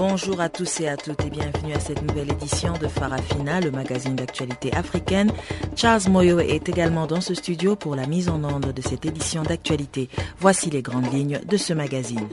[0.00, 3.70] Bonjour à tous et à toutes et bienvenue à cette nouvelle édition de Farafina, le
[3.70, 5.30] magazine d'actualité africaine.
[5.76, 9.42] Charles Moyo est également dans ce studio pour la mise en onde de cette édition
[9.42, 10.08] d'actualité.
[10.38, 12.26] Voici les grandes lignes de ce magazine.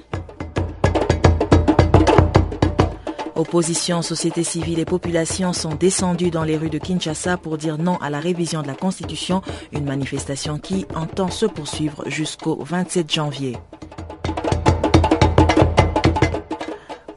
[3.36, 7.98] Opposition, société civile et population sont descendus dans les rues de Kinshasa pour dire non
[7.98, 9.42] à la révision de la Constitution,
[9.74, 13.58] une manifestation qui entend se poursuivre jusqu'au 27 janvier.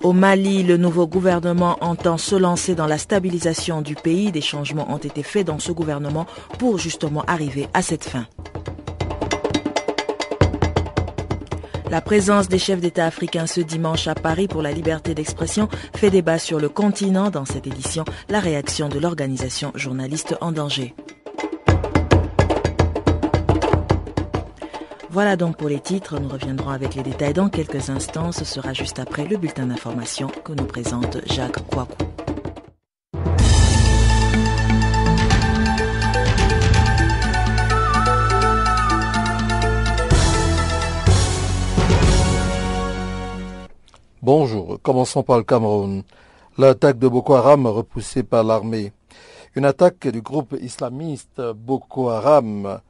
[0.03, 4.33] Au Mali, le nouveau gouvernement entend se lancer dans la stabilisation du pays.
[4.33, 6.27] Des changements ont été faits dans ce gouvernement
[6.59, 8.27] pour justement arriver à cette fin.
[11.91, 16.09] La présence des chefs d'État africains ce dimanche à Paris pour la liberté d'expression fait
[16.09, 17.29] débat sur le continent.
[17.31, 20.95] Dans cette édition, la réaction de l'organisation Journalistes en danger.
[25.13, 26.21] Voilà donc pour les titres.
[26.21, 28.31] Nous reviendrons avec les détails dans quelques instants.
[28.31, 31.97] Ce sera juste après le bulletin d'information que nous présente Jacques Kouakou.
[44.23, 46.05] Bonjour, commençons par le Cameroun.
[46.57, 48.93] L'attaque de Boko Haram repoussée par l'armée.
[49.57, 52.81] Une attaque du groupe islamiste Boko Haram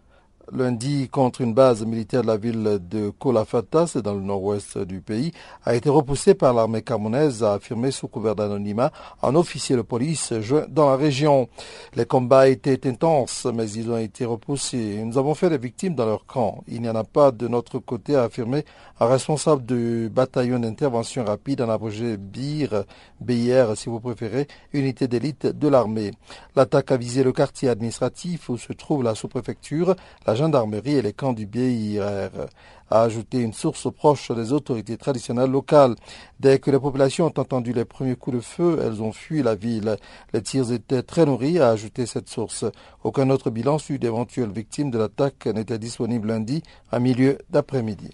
[0.52, 5.00] lundi contre une base militaire de la ville de Kolafata, c'est dans le nord-ouest du
[5.00, 5.32] pays,
[5.64, 10.32] a été repoussé par l'armée camerounaise, a affirmé sous couvert d'anonymat un officier de police
[10.68, 11.48] dans la région.
[11.94, 15.02] Les combats étaient intenses, mais ils ont été repoussés.
[15.04, 16.62] Nous avons fait des victimes dans leur camp.
[16.68, 18.64] Il n'y en a pas de notre côté, a affirmé
[18.98, 22.84] un responsable du bataillon d'intervention rapide en abrégé BIR,
[23.20, 26.12] BIR si vous préférez, unité d'élite de l'armée.
[26.56, 29.94] L'attaque a visé le quartier administratif où se trouve la sous-préfecture,
[30.40, 32.30] gendarmerie et les camps du BIR
[32.90, 35.96] a ajouté une source proche des autorités traditionnelles locales.
[36.40, 39.54] Dès que les populations ont entendu les premiers coups de feu, elles ont fui la
[39.54, 39.96] ville.
[40.32, 42.64] Les tirs étaient très nourris, a ajouté cette source.
[43.04, 48.10] Aucun autre bilan sur d'éventuelles victimes de l'attaque n'était disponible lundi à milieu d'après-midi.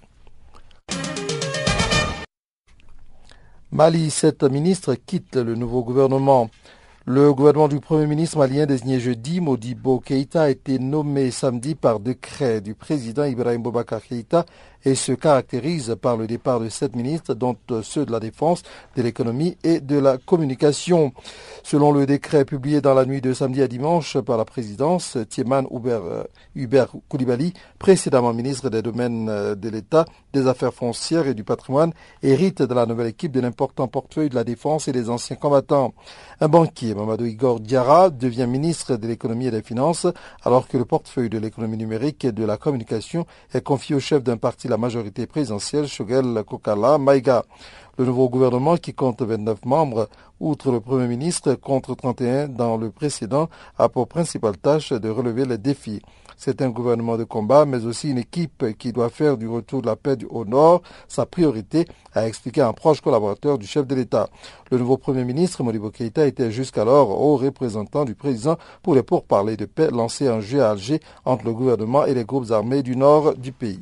[3.70, 6.50] Mali, sept ministres quittent le nouveau gouvernement.
[7.08, 12.00] Le gouvernement du Premier ministre malien désigné jeudi, Modibo Keïta, a été nommé samedi par
[12.00, 14.44] décret du président Ibrahim Boubacar Keïta
[14.86, 18.62] et se caractérise par le départ de sept ministres, dont ceux de la défense,
[18.96, 21.12] de l'économie et de la communication.
[21.64, 25.66] Selon le décret publié dans la nuit de samedi à dimanche par la présidence, Thieman
[26.54, 31.92] Hubert, Koulibaly, précédemment ministre des domaines de l'État, des affaires foncières et du patrimoine,
[32.22, 35.94] hérite de la nouvelle équipe de l'important portefeuille de la défense et des anciens combattants.
[36.40, 40.06] Un banquier, Mamadou Igor Diarra, devient ministre de l'économie et des finances,
[40.44, 44.22] alors que le portefeuille de l'économie numérique et de la communication est confié au chef
[44.22, 47.46] d'un parti la majorité présidentielle, Shogel Kokala Maïga.
[47.96, 50.06] Le nouveau gouvernement, qui compte 29 membres,
[50.38, 53.48] outre le Premier ministre, contre 31 dans le précédent,
[53.78, 56.02] a pour principale tâche de relever les défis.
[56.36, 59.86] C'est un gouvernement de combat, mais aussi une équipe qui doit faire du retour de
[59.86, 64.28] la paix au Nord sa priorité, a expliqué un proche collaborateur du chef de l'État.
[64.70, 69.56] Le nouveau Premier ministre, Modibo Keïta, était jusqu'alors haut représentant du président pour les pourparlers
[69.56, 72.94] de paix lancés en juillet à Alger entre le gouvernement et les groupes armés du
[72.94, 73.80] nord du pays.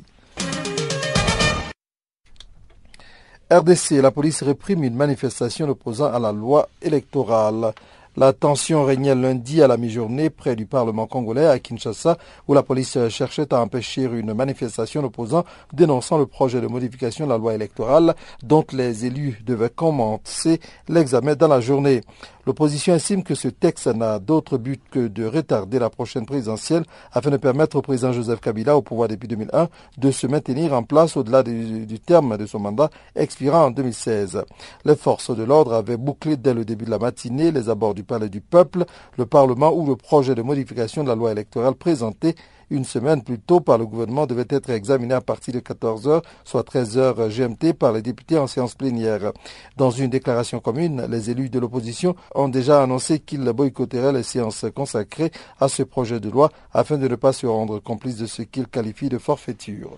[3.51, 7.73] RDC, la police réprime une manifestation opposant à la loi électorale.
[8.17, 12.17] La tension régnait lundi à la mi-journée près du Parlement congolais à Kinshasa,
[12.47, 17.31] où la police cherchait à empêcher une manifestation opposant dénonçant le projet de modification de
[17.31, 22.01] la loi électorale dont les élus devaient commencer l'examen dans la journée.
[22.45, 27.31] L'opposition estime que ce texte n'a d'autre but que de retarder la prochaine présidentielle afin
[27.31, 31.17] de permettre au président Joseph Kabila, au pouvoir depuis 2001, de se maintenir en place
[31.17, 34.43] au-delà du, terme de son mandat expirant en 2016.
[34.85, 38.03] Les forces de l'ordre avaient bouclé dès le début de la matinée les abords du
[38.03, 38.85] Palais du Peuple,
[39.17, 42.35] le Parlement où le projet de modification de la loi électorale présenté
[42.69, 46.21] une semaine plus tôt par le gouvernement devait être examiné à partir de 14 heures,
[46.43, 49.31] soit 13 heures GMT par les députés en séance plénière.
[49.77, 54.65] Dans une déclaration commune, les élus de l'opposition ont déjà annoncé qu'ils boycotteraient les séances
[54.73, 58.41] consacrées à ce projet de loi afin de ne pas se rendre complices de ce
[58.41, 59.97] qu'ils qualifient de forfaiture.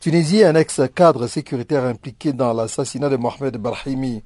[0.00, 4.24] Tunisie, un ex-cadre sécuritaire impliqué dans l'assassinat de Mohamed Brahimi.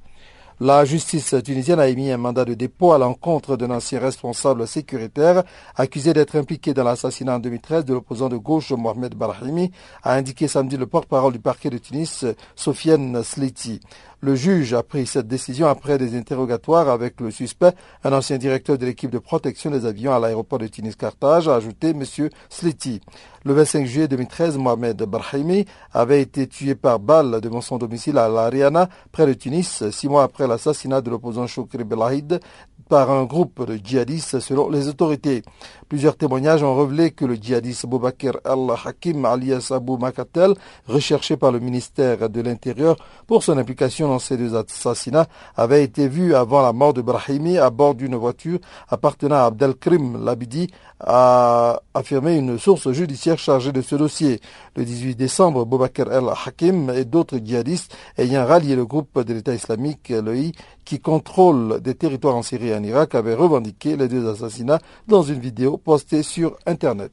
[0.58, 5.42] La justice tunisienne a émis un mandat de dépôt à l'encontre d'un ancien responsable sécuritaire
[5.76, 9.70] accusé d'être impliqué dans l'assassinat en 2013 de l'opposant de gauche Mohamed Barahimi,
[10.02, 12.24] a indiqué samedi le porte-parole du parquet de Tunis,
[12.54, 13.80] Sofiane Sliti.
[14.20, 18.78] Le juge a pris cette décision après des interrogatoires avec le suspect, un ancien directeur
[18.78, 22.02] de l'équipe de protection des avions à l'aéroport de Tunis-Carthage, a ajouté M.
[22.48, 23.02] Sliti.
[23.46, 28.28] Le 25 juillet 2013, Mohamed Barhimi avait été tué par balle devant son domicile à
[28.28, 32.40] l'Ariana, près de Tunis, six mois après l'assassinat de l'opposant Choukri Belahid
[32.88, 35.42] par un groupe de djihadistes selon les autorités.
[35.88, 40.54] Plusieurs témoignages ont révélé que le djihadiste Boubaker al-Hakim alias Abu Makatel,
[40.88, 42.96] recherché par le ministère de l'Intérieur
[43.28, 47.58] pour son implication dans ces deux assassinats, avait été vu avant la mort de Brahimi
[47.58, 50.68] à bord d'une voiture appartenant à Abdelkrim Labidi,
[50.98, 54.40] a affirmé une source judiciaire chargée de ce dossier.
[54.74, 60.08] Le 18 décembre, Boubaker el-Hakim et d'autres djihadistes ayant rallié le groupe de l'État islamique,
[60.08, 60.50] l'EI,
[60.86, 64.78] qui contrôle des territoires en Syrie et en Irak, avaient revendiqué les deux assassinats
[65.08, 67.12] dans une vidéo postée sur Internet.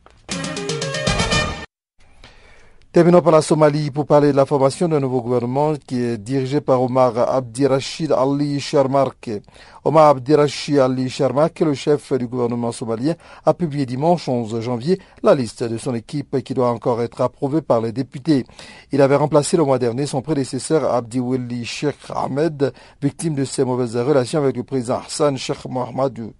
[2.94, 6.62] Terminons par la Somalie pour parler de la formation d'un nouveau gouvernement qui est dirigé
[6.62, 9.42] par Omar Abdirashid Ali Sharmarke.
[9.84, 13.16] Omar Abdirashid Ali Sharmarke, le chef du gouvernement somalien,
[13.48, 17.63] a publié dimanche 11 janvier la liste de son équipe qui doit encore être approuvée
[17.63, 18.45] par les députés.
[18.92, 21.19] Il avait remplacé le mois dernier son prédécesseur Abdi
[21.66, 26.34] Sheikh Ahmed, victime de ses mauvaises relations avec le président Hassan Sheikh Mohamedou.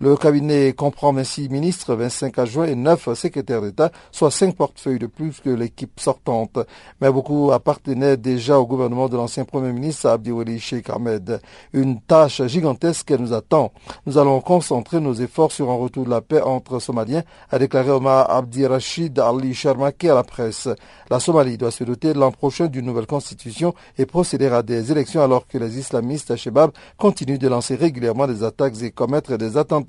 [0.00, 5.06] Le cabinet comprend ainsi ministres, 25 adjoints et 9 secrétaires d'État, soit 5 portefeuilles de
[5.06, 6.58] plus que l'équipe sortante.
[7.00, 11.40] Mais beaucoup appartenaient déjà au gouvernement de l'ancien Premier ministre Abdiweli Sheikh Ahmed.
[11.72, 13.70] Une tâche gigantesque nous attend.
[14.04, 17.90] Nous allons concentrer nos efforts sur un retour de la paix entre Somaliens, a déclaré
[17.90, 20.68] Omar Abdi Rachid Ali Sharmaki à la presse.
[21.08, 25.22] La Somalie doit se doter l'an prochain d'une nouvelle constitution et procéder à des élections
[25.22, 29.83] alors que les islamistes Shebab continuent de lancer régulièrement des attaques et commettre des attentats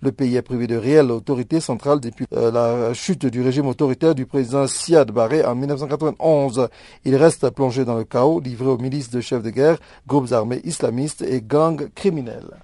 [0.00, 4.14] le pays est privé de réelle autorité centrale depuis euh, la chute du régime autoritaire
[4.14, 6.68] du président Siad Barre en 1991.
[7.04, 10.60] Il reste plongé dans le chaos, livré aux milices de chefs de guerre, groupes armés
[10.64, 12.58] islamistes et gangs criminels.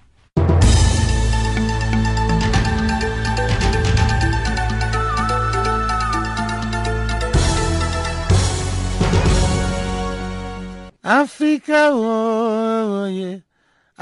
[11.06, 13.06] Africa, oh,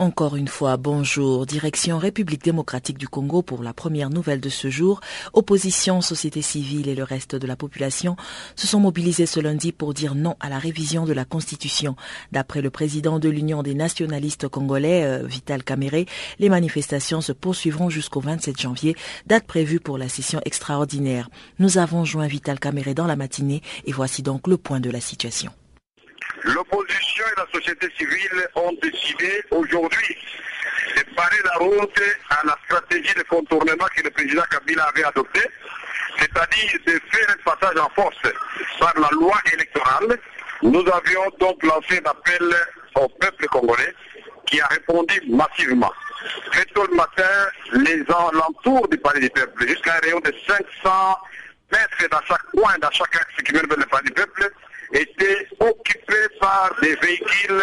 [0.00, 1.44] Encore une fois, bonjour.
[1.44, 5.02] Direction République démocratique du Congo pour la première nouvelle de ce jour.
[5.34, 8.16] Opposition, société civile et le reste de la population
[8.56, 11.96] se sont mobilisés ce lundi pour dire non à la révision de la Constitution.
[12.32, 16.06] D'après le président de l'Union des nationalistes congolais, euh, Vital Kamere,
[16.38, 21.28] les manifestations se poursuivront jusqu'au 27 janvier, date prévue pour la session extraordinaire.
[21.58, 25.02] Nous avons joint Vital Kamere dans la matinée et voici donc le point de la
[25.02, 25.52] situation.
[26.44, 30.16] L'opposition et la société civile ont décidé aujourd'hui
[30.96, 35.48] de parer la route à la stratégie de contournement que le président Kabila avait adoptée,
[36.18, 38.16] c'est-à-dire de faire un passage en force
[38.78, 40.18] par la loi électorale.
[40.62, 42.54] Nous avions donc lancé un appel
[42.96, 43.94] au peuple congolais
[44.46, 45.92] qui a répondu massivement.
[46.52, 47.22] Très tôt le matin,
[47.72, 51.18] les alentours du palais du peuple, jusqu'à un rayon de 500
[51.72, 54.50] mètres dans chaque coin, dans chaque axe qui mène vers le palais du peuple,
[54.92, 57.62] étaient occupés par des véhicules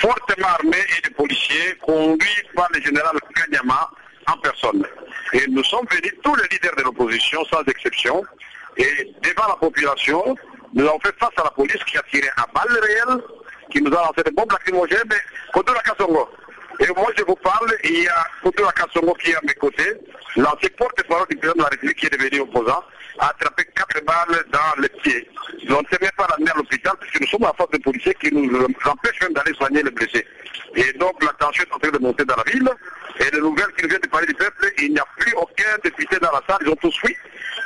[0.00, 3.90] fortement armés et des policiers conduits par le général Kanyama
[4.26, 4.86] en personne.
[5.32, 8.22] Et nous sommes venus, tous les leaders de l'opposition, sans exception,
[8.76, 10.36] et devant la population,
[10.72, 13.20] nous avons fait face à la police qui a tiré à balles réelles,
[13.70, 15.16] qui nous a lancé des bombes lacrymogènes, mais
[15.54, 16.28] la Kassongo.
[16.80, 19.92] Et moi, je vous parle, il y a la Kassongo qui est à mes côtés,
[20.36, 22.82] l'ancien porte-parole du président de la République qui est devenu opposant,
[23.18, 25.28] a attrapé quatre balles dans le pied.
[25.68, 27.78] On ne sait même pas l'amener à l'hôpital parce que nous sommes à force de
[27.78, 30.26] policiers qui nous empêchent même d'aller soigner les blessés.
[30.74, 32.68] Et donc la tension est en train de monter dans la ville.
[33.20, 35.78] Et les nouvelles qui nous viennent de parler du peuple, il n'y a plus aucun
[35.84, 37.16] député dans la salle, ils ont tous fui.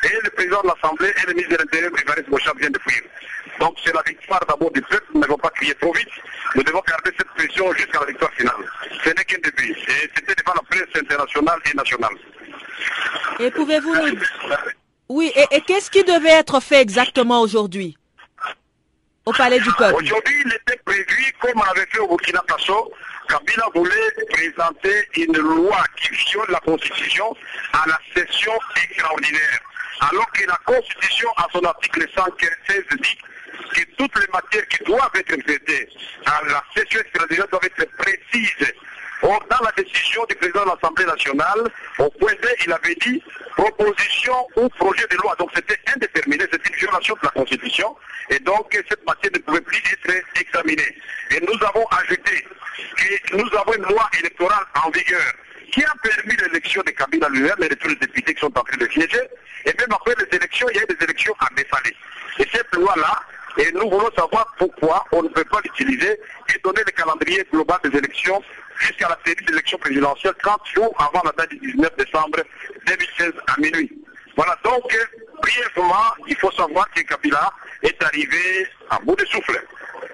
[0.04, 3.02] Et le président de l'Assemblée et le ministre de l'Intérieur, Évariste Bouchard, viennent de fuir.
[3.60, 6.08] Donc c'est la victoire d'abord du peuple, nous ne devons pas crier trop vite,
[6.54, 8.54] nous devons garder cette pression jusqu'à la victoire finale.
[9.04, 9.70] Ce n'est qu'un début.
[9.70, 12.14] Et c'était devant la presse internationale et nationale.
[13.40, 14.18] Et pouvez-vous nous...
[15.08, 17.96] Oui, et, qu'est-ce qui devait être fait exactement aujourd'hui
[19.24, 22.92] au Palais du Peuple Aujourd'hui, il était prévu, comme on avait fait au Burkina Faso,
[23.28, 27.34] Kabila voulait présenter une loi qui viole la Constitution
[27.72, 28.52] à la session
[28.84, 29.60] extraordinaire.
[30.00, 33.18] Alors que la Constitution, à son article 116, dit
[33.74, 35.88] que toutes les matières qui doivent être traitées
[36.26, 38.72] à la session extraordinaire doivent être précises.
[39.22, 41.64] Or, dans la décision du président de l'Assemblée nationale,
[41.98, 43.22] au point B, il avait dit
[43.56, 45.34] proposition ou projet de loi.
[45.38, 47.96] Donc c'était indéterminé, c'est une violation de la Constitution.
[48.30, 50.96] Et donc cette matière ne pouvait plus être examinée.
[51.32, 52.46] Et nous avons ajouté
[53.26, 55.32] que nous avons une loi électorale en vigueur
[55.72, 58.62] qui a permis l'élection de Kabila lui-même et de tous les députés qui sont en
[58.62, 59.20] train de siéger.
[59.66, 61.94] Et même après les élections, il y a eu des élections à Bessalé.
[62.38, 63.20] Et cette loi-là,
[63.56, 67.78] et nous voulons savoir pourquoi on ne peut pas l'utiliser et donner le calendrier global
[67.84, 68.42] des élections
[68.78, 72.38] jusqu'à la série d'élections présidentielles 30 jours avant la date du 19 décembre
[72.86, 73.90] 2016 à minuit.
[74.36, 74.96] Voilà, donc,
[75.42, 77.52] brièvement, il faut savoir que Kabila
[77.82, 79.60] est arrivé à bout de souffle.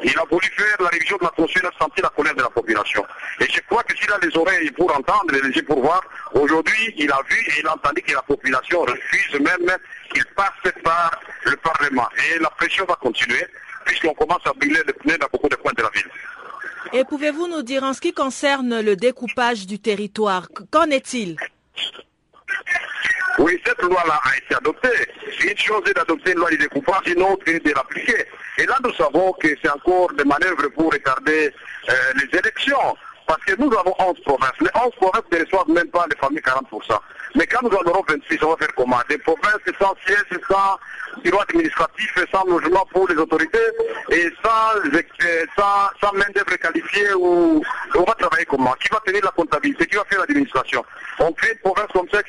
[0.02, 2.50] Il a voulu faire la révision de la Constitution et sentir la colère de la
[2.50, 3.04] population.
[3.40, 6.94] Et je crois que s'il a les oreilles pour entendre, les yeux pour voir, aujourd'hui,
[6.96, 9.76] il a vu et il a entendu que la population refuse même
[10.12, 11.10] qu'il passe par
[11.44, 12.08] le Parlement.
[12.30, 13.44] Et la pression va continuer,
[13.84, 16.10] puisqu'on commence à brûler les pneus dans beaucoup de points de la ville.
[16.92, 21.36] Et pouvez-vous nous dire, en ce qui concerne le découpage du territoire, qu'en est-il?
[23.38, 24.88] Oui, cette loi-là a été adoptée.
[25.42, 28.24] Une chose est d'adopter une loi de découpage, une autre est de l'appliquer.
[28.58, 31.52] Et là, nous savons que c'est encore des manœuvres pour retarder
[31.88, 32.96] euh, les élections.
[33.26, 34.52] Parce que nous avons 11 provinces.
[34.60, 36.98] Les 11 provinces ne reçoivent même pas les familles 40%.
[37.36, 39.00] Mais quand nous en aurons 26, on va faire comment?
[39.08, 40.78] Des provinces sans siège, sans
[41.40, 43.58] administratif, sans logement pour les autorités
[44.10, 44.80] et sans,
[45.56, 47.62] sans, sans main d'œuvre qualifiée ou
[47.94, 48.74] on va travailler comment?
[48.80, 49.86] Qui va tenir la comptabilité?
[49.86, 50.84] Qui va faire l'administration?
[51.18, 52.20] On crée une province comme ça,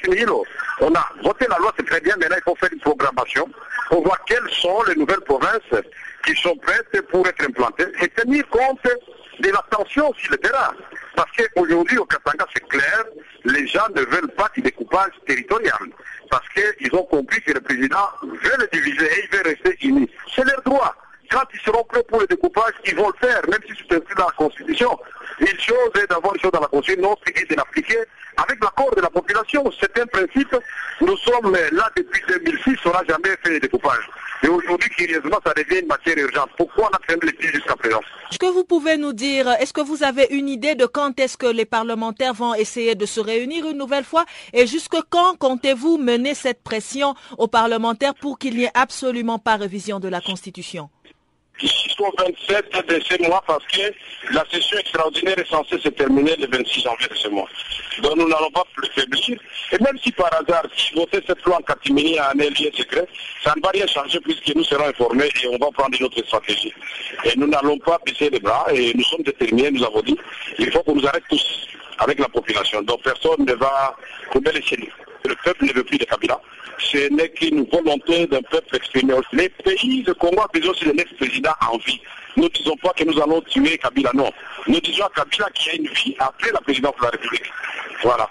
[0.82, 3.50] On a voté la loi, c'est très bien, mais là il faut faire une programmation
[3.90, 5.84] pour voir quelles sont les nouvelles provinces
[6.26, 8.88] qui sont prêtes pour être implantées et tenir compte
[9.40, 10.74] de la tension sur le terrain.
[11.16, 13.06] Parce qu'aujourd'hui, au Katanga, c'est clair,
[13.46, 15.74] les gens ne veulent pas du découpage territorial.
[16.30, 20.10] Parce qu'ils ont compris que le président veut le diviser et il veut rester uni.
[20.36, 20.94] C'est leur droit.
[21.30, 24.16] Quand ils seront prêts pour le découpage, ils vont le faire, même si c'est inscrit
[24.16, 25.00] dans la Constitution.
[25.40, 27.98] Une chose est d'avoir une chose dans la Constitution, une autre est de l'appliquer
[28.38, 29.64] avec l'accord de la population.
[29.80, 30.56] C'est un principe.
[31.02, 34.10] Nous sommes là depuis 2006, on n'a jamais fait le découpage.
[34.44, 36.50] Et aujourd'hui, curieusement, ça devient une matière urgente.
[36.58, 40.04] Pourquoi on a plus jusqu'à présent Est-ce que vous pouvez nous dire, est-ce que vous
[40.04, 43.78] avez une idée de quand est-ce que les parlementaires vont essayer de se réunir une
[43.78, 48.72] nouvelle fois Et jusque quand comptez-vous mener cette pression aux parlementaires pour qu'il n'y ait
[48.74, 50.90] absolument pas révision de la Constitution?
[51.60, 53.94] Jusqu'au 27 de ce mois parce que
[54.34, 57.48] la session extraordinaire est censée se terminer le 26 janvier de ce mois.
[58.02, 59.40] Donc nous n'allons pas plus faiblir.
[59.72, 63.08] Et même si par hasard, si voter cette loi en catimini à un lien secret,
[63.44, 66.22] ça ne va rien changer puisque nous serons informés et on va prendre une autre
[66.26, 66.74] stratégie.
[67.24, 70.18] Et nous n'allons pas baisser les bras et nous sommes déterminés, nous avons dit,
[70.60, 71.68] il faut qu'on nous arrête tous
[72.00, 72.82] avec la population.
[72.82, 73.96] Donc personne ne va
[74.34, 75.15] rebeller chez nous.
[75.28, 76.40] Le peuple ne veut plus de Kabila
[76.80, 79.14] ce n'est qu'une volonté d'un peuple exprimé.
[79.34, 82.02] Les pays de Congo ont besoin de neuf président en vie.
[82.38, 84.32] Nous ne disons pas que nous allons tuer Kabila, non.
[84.68, 87.52] Nous disons à Kabila qu'il y a une vie après la présidence de la République.
[88.04, 88.30] Voilà.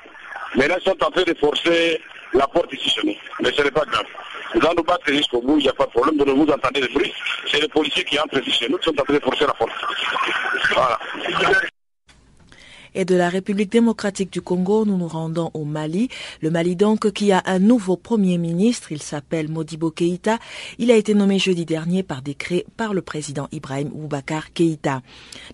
[0.56, 2.00] Mais là, ils sont en train de forcer
[2.32, 3.14] la porte ici chez nous.
[3.40, 4.06] Mais ce n'est pas grave.
[4.54, 6.16] Nous allons nous battre jusqu'au bout, il n'y a pas de problème.
[6.16, 7.12] De vous entendez le bruit.
[7.50, 9.72] C'est les policiers qui entrent ici nous qui sont en train de forcer la porte.
[10.72, 10.98] Voilà
[12.94, 16.08] et de la République démocratique du Congo, nous nous rendons au Mali.
[16.40, 20.38] Le Mali donc qui a un nouveau premier ministre, il s'appelle Modibo Keïta.
[20.78, 25.02] Il a été nommé jeudi dernier par décret par le président Ibrahim Boubacar Keïta.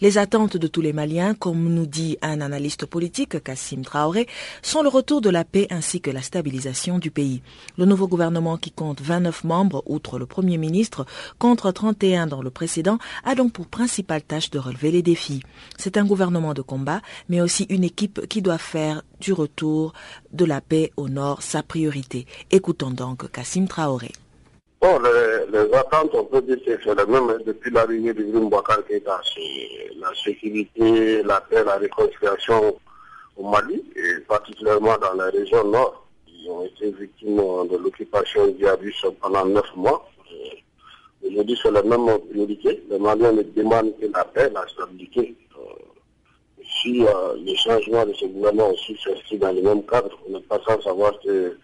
[0.01, 4.27] Les attentes de tous les Maliens, comme nous dit un analyste politique, Kassim Traoré,
[4.63, 7.43] sont le retour de la paix ainsi que la stabilisation du pays.
[7.79, 11.07] Le nouveau gouvernement qui compte 29 membres, outre le premier ministre,
[11.39, 15.43] contre 31 dans le précédent, a donc pour principale tâche de relever les défis.
[15.77, 19.93] C'est un gouvernement de combat, mais aussi une équipe qui doit faire du retour
[20.33, 22.27] de la paix au nord sa priorité.
[22.51, 24.11] Écoutons donc Kassim Traoré.
[24.81, 28.79] Bon, les, attentes, on peut dire que c'est les mêmes depuis l'arrivée du Grim Bakar
[28.89, 32.77] la sécurité, la paix, la réconciliation
[33.37, 37.37] au Mali, et particulièrement dans la région nord, qui ont été victimes
[37.71, 40.11] de l'occupation djihadiste pendant neuf mois.
[41.25, 42.83] Aujourd'hui, c'est la même priorité.
[42.91, 45.37] Les Maliens demandent que la paix, la stabilité
[46.71, 50.41] si euh, les changements de ce gouvernement aussi s'inscrivent dans le même cadre, on n'est
[50.41, 51.59] pas sans savoir que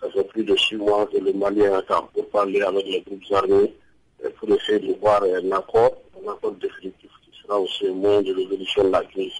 [0.00, 3.22] ça fait plus de six mois que le Mali attend pour parler avec les groupes
[3.32, 3.74] armés
[4.38, 5.92] pour essayer de voir un accord,
[6.24, 9.32] un accord définitif qui sera aussi un moyen de résolution de la crise.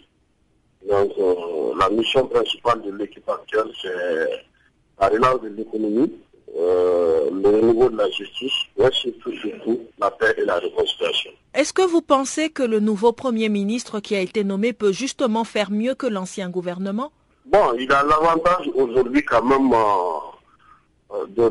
[0.89, 4.45] Donc euh, la mission principale de l'équipe actuelle, c'est
[5.01, 6.13] la relance de l'économie,
[6.57, 11.31] euh, le niveau de la justice, mais surtout, surtout la paix et la réconciliation.
[11.55, 15.45] Est-ce que vous pensez que le nouveau Premier ministre qui a été nommé peut justement
[15.45, 17.13] faire mieux que l'ancien gouvernement?
[17.47, 21.49] Bon, il a l'avantage aujourd'hui quand même euh,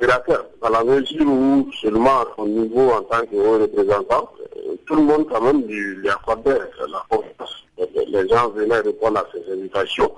[0.00, 4.94] inspirateur, à la mesure où seulement à son niveau en tant que représentant, euh, tout
[4.94, 7.64] le monde quand même lui, lui accordait la confiance.
[8.08, 10.12] Les gens venaient répondre à ses invitations,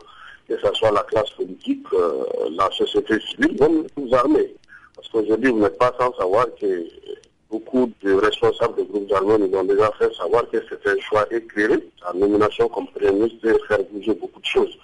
[0.53, 4.55] que ce soit la classe politique, euh, la société civile, même les armées.
[4.95, 6.85] Parce qu'aujourd'hui, vous n'êtes pas sans savoir que
[7.51, 11.27] beaucoup de responsables de groupes armés nous ont déjà fait savoir que c'était un choix
[11.31, 11.77] éclairé.
[12.05, 14.77] Sa nomination comme Premier ministre faire bouger beaucoup de choses.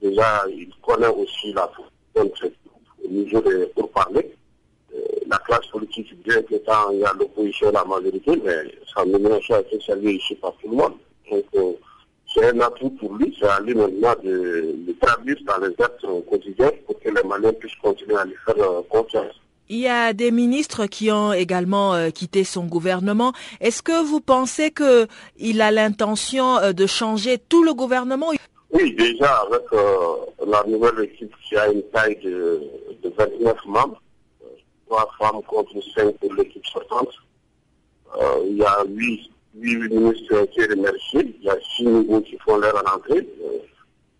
[0.00, 1.70] Déjà, il connaît aussi la
[2.14, 2.50] position
[3.04, 4.34] au niveau des pourparlers.
[4.94, 9.56] Euh, la classe politique, bien qu'étant il y a l'opposition, la majorité, mais sa nomination
[9.56, 10.94] a été saluée ici par tout le monde.
[11.32, 11.72] Euh,
[12.36, 16.06] c'est un atout pour lui, c'est à lui maintenant de, de traduire dans les actes
[16.28, 19.34] quotidiens pour que les Maliens puissent continuer à lui faire euh, confiance.
[19.68, 23.32] Il y a des ministres qui ont également euh, quitté son gouvernement.
[23.60, 28.30] Est-ce que vous pensez que il a l'intention euh, de changer tout le gouvernement?
[28.70, 30.16] Oui, déjà avec euh,
[30.46, 32.62] la nouvelle équipe qui a une taille de,
[33.02, 34.00] de 29 membres,
[34.86, 37.10] trois femmes contre cinq pour l'équipe sortante.
[38.48, 39.28] il y a huit,
[39.58, 41.36] huit ministres qui sont remerciés.
[41.40, 43.26] Il y a six nouveaux qui font leur entrée.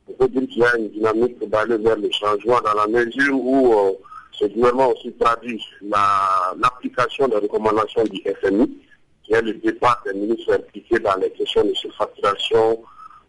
[0.08, 3.34] on peut dire qu'il y a une dynamique d'aller vers le changement dans la mesure
[3.34, 3.96] où
[4.32, 8.70] ce gouvernement aussi traduit l'application des recommandations du FMI,
[9.24, 12.80] qui est le départ des ministres impliqués dans les questions de surfacturation,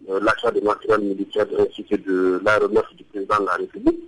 [0.09, 3.99] euh, l'achat de matériel militaire ainsi que de l'aéronef du président de la République.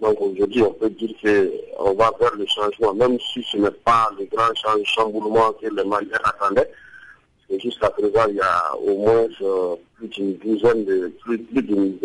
[0.00, 4.10] Donc aujourd'hui, on peut dire qu'on va vers le changement, même si ce n'est pas
[4.18, 6.70] le grand chamboulement que les Maliens attendaient.
[7.48, 11.98] Que jusqu'à présent, il y a au moins euh, plus d'une douzaine de, plus, d'une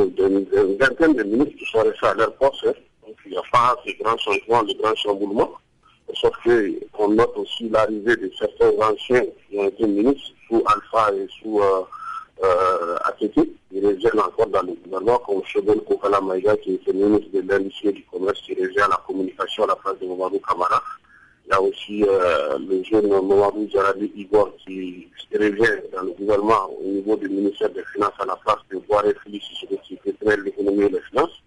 [0.79, 2.65] vingtaine de ministres qui sont restés à leur poste.
[2.65, 2.73] Hein.
[3.05, 5.51] Donc il n'y a pas ces grands changements, de grands chamboulements.
[6.15, 6.33] Sauf
[6.95, 11.59] qu'on note aussi l'arrivée de certains anciens qui ont été ministres sous Alpha et sous
[11.59, 11.81] euh,
[12.43, 13.39] euh, ATT.
[13.71, 17.89] Ils reviennent encore dans le gouvernement, comme Chebel Kokala Maïga, qui était ministre de l'Industrie
[17.89, 20.81] et du Commerce, qui revient à la communication à la place de Momadou Kamara.
[21.45, 26.69] Il y a aussi euh, le jeune Momadou Jaradi Igor qui revient dans le gouvernement
[26.79, 29.45] au niveau du ministère des Finances à la place de Boire Félix,
[29.83, 31.43] qui est l'économie et les finances.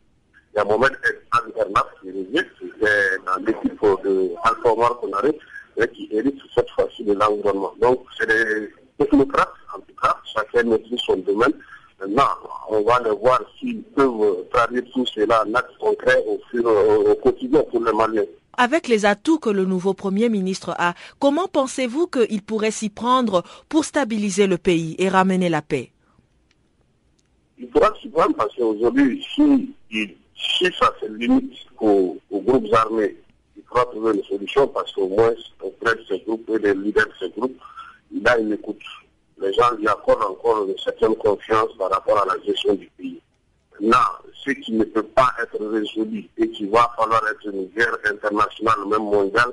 [0.52, 0.92] Il y a Mohamed
[1.32, 5.32] Al-Bernat qui revient, qui est dans l'équipe de Alpha Omar Konare,
[5.94, 7.72] qui hérite cette fois-ci de l'environnement.
[7.80, 11.52] Donc, c'est des technocrates, en tout cas, chacun maîtrise son domaine.
[12.06, 12.28] Maintenant,
[12.68, 17.14] on va les voir s'ils peuvent traduire tout cela en actes concrets au, fur, au
[17.16, 18.22] quotidien pour les Maliens.
[18.56, 23.42] Avec les atouts que le nouveau Premier ministre a, comment pensez-vous qu'il pourrait s'y prendre
[23.68, 25.90] pour stabiliser le pays et ramener la paix?
[27.58, 33.16] Il faudra s'y prendre parce qu'aujourd'hui, si, si ça se limite aux, aux groupes armés,
[33.56, 37.06] il faudra trouver une solution parce qu'au moins, auprès de ces groupes et des leaders
[37.06, 37.58] de ces groupes,
[38.12, 38.80] il a une écoute.
[39.38, 43.20] Les gens lui accordent encore une certaine confiance par rapport à la gestion du pays.
[43.81, 43.99] Maintenant,
[44.33, 48.79] ce qui ne peut pas être résolu et qui va falloir être une guerre internationale,
[48.88, 49.53] même mondiale,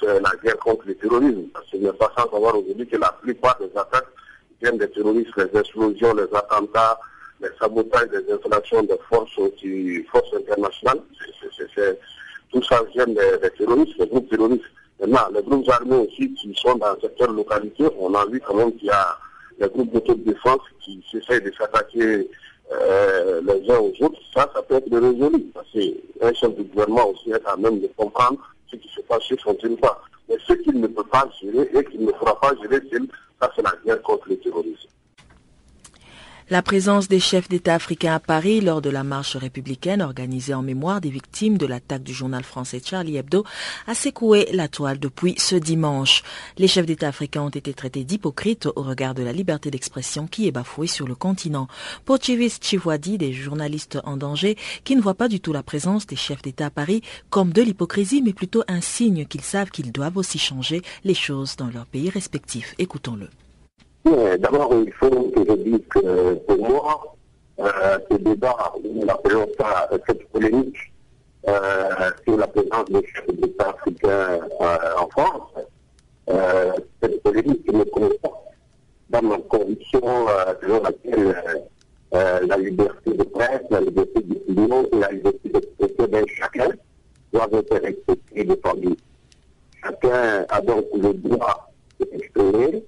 [0.00, 1.42] c'est la guerre contre le terrorisme.
[1.52, 4.08] Parce qu'il n'est pas sans savoir aujourd'hui que la plupart des attaques
[4.60, 6.98] viennent des terroristes, les explosions, les attentats,
[7.40, 11.00] les sabotages des installations de forces, qui, forces internationales.
[12.52, 14.64] tout ça vient des, des terroristes, des groupes terroristes.
[15.02, 18.72] Maintenant, les groupes armés aussi qui sont dans certaines localités, on a vu quand même
[18.74, 19.18] qu'il y a
[19.60, 22.30] des groupes d'autodéfense qui essaient de s'attaquer
[22.70, 24.20] euh, les uns aux autres.
[24.32, 25.40] Ça, ça peut être résolu.
[25.52, 28.38] Parce qu'un chef de gouvernement aussi est à même de comprendre
[28.70, 30.08] ce qui se passe sur son territoire.
[30.28, 33.72] Mais ce qu'il ne peut pas gérer et qu'il ne fera pas gérer, c'est la
[33.84, 34.88] guerre contre le terrorisme.
[36.52, 40.60] La présence des chefs d'État africains à Paris lors de la marche républicaine organisée en
[40.60, 43.42] mémoire des victimes de l'attaque du journal français Charlie Hebdo
[43.86, 46.22] a secoué la toile depuis ce dimanche.
[46.58, 50.46] Les chefs d'État africains ont été traités d'hypocrites au regard de la liberté d'expression qui
[50.46, 51.68] est bafouée sur le continent.
[52.04, 56.16] Pochivis Chivwadi, des journalistes en danger, qui ne voient pas du tout la présence des
[56.16, 60.18] chefs d'État à Paris comme de l'hypocrisie, mais plutôt un signe qu'ils savent qu'ils doivent
[60.18, 62.74] aussi changer les choses dans leurs pays respectifs.
[62.76, 63.30] Écoutons-le.
[64.04, 67.14] D'abord, il faut que je dise que pour moi,
[67.60, 70.76] euh, ce débat, nous appelons ça cette polémique
[71.48, 75.52] euh, sur la présence des chefs d'État africains euh, en France,
[76.30, 78.32] euh, cette polémique me correspond
[79.10, 81.62] dans ma conviction euh, selon laquelle
[82.14, 86.70] euh, la liberté de presse, la liberté d'opinion et la liberté d'expression d'un chacun
[87.32, 88.96] doivent être respectées et défendues.
[89.82, 92.84] Chacun a donc le droit de s'exprimer,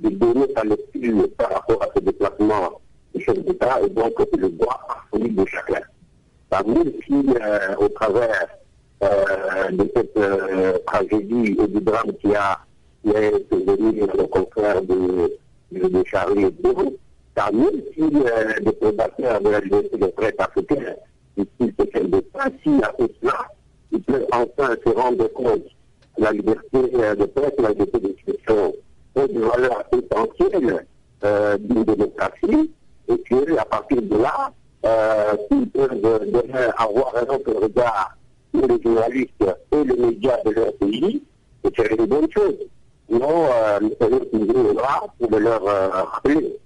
[0.00, 2.80] de donner sa lecture par rapport à ce déplacement
[3.14, 5.80] du chef d'État et donc le droit absolu de chacun.
[6.50, 8.48] Parmi si euh, au travers
[9.02, 12.58] euh, de cette euh, tragédie et du drame qui a
[13.02, 15.38] qui est survenu le confrère de,
[15.72, 16.96] de, de Charlie Hebdo,
[17.34, 20.96] parmi si euh, des prédateurs de la liberté de presse africaine,
[21.36, 23.46] ici c'est chef d'État, si à cela
[23.92, 25.64] ils peuvent enfin se rendre compte
[26.18, 28.74] la liberté de presse, la liberté d'expression
[29.26, 30.86] des valeurs essentielles
[31.24, 32.70] euh, d'une démocratie
[33.08, 34.52] et qu'à partir de là,
[34.86, 38.16] euh, ils peuvent demain avoir un autre regard
[38.54, 41.22] sur les journalistes et les médias de leur pays,
[41.64, 42.54] et c'est une bonne chose.
[43.10, 46.58] Non, euh, nous sommes toujours là pour leur euh, rappeler.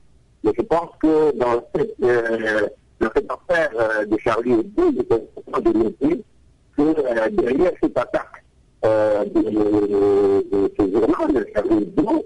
[0.44, 2.68] Mais je pense que dans cette, euh,
[3.00, 6.24] dans cette affaire euh, de Charlie Hebdo, est important de noter
[6.76, 8.44] que euh, derrière cette attaque
[8.84, 12.24] euh, de, de, de journal, de Charlie Hebdo,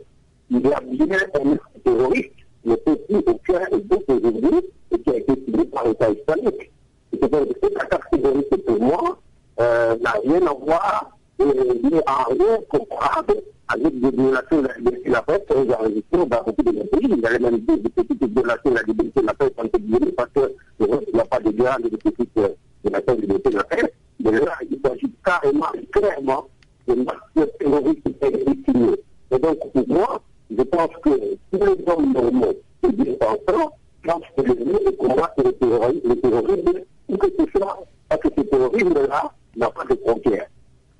[0.54, 2.32] a bien un terroriste,
[2.64, 4.60] mais aussi aucun d'autres aujourd'hui,
[4.92, 6.70] et qui a été suivi par l'État islamique.
[7.12, 9.18] Et c'est donc cette attaque terroriste pour moi
[9.60, 11.44] euh, n'a rien à voir, euh,
[11.82, 13.34] n'est en rien comparable
[13.68, 16.70] avec des violations de la liberté de la presse que nous enregistrons dans beaucoup de
[16.70, 17.08] pays.
[17.10, 20.12] Il y a même des, petites violations de la liberté de la presse entre guillemets
[20.12, 22.48] parce que il n'y a pas de grandes et de petites euh,
[22.84, 23.90] violations de la liberté de la presse.
[24.20, 26.48] Mais là, il s'agit carrément, clairement,
[26.86, 28.96] de actes terroristes légitimés.
[29.30, 31.10] Et donc, pour moi, je pense que
[31.50, 32.54] tous les hommes normaux
[32.84, 33.70] et bien pensants
[34.04, 38.42] pensent que le mieux est combattre le terrorisme, où que ce soit, parce que ce
[38.42, 40.46] terrorisme-là n'a pas de frontières.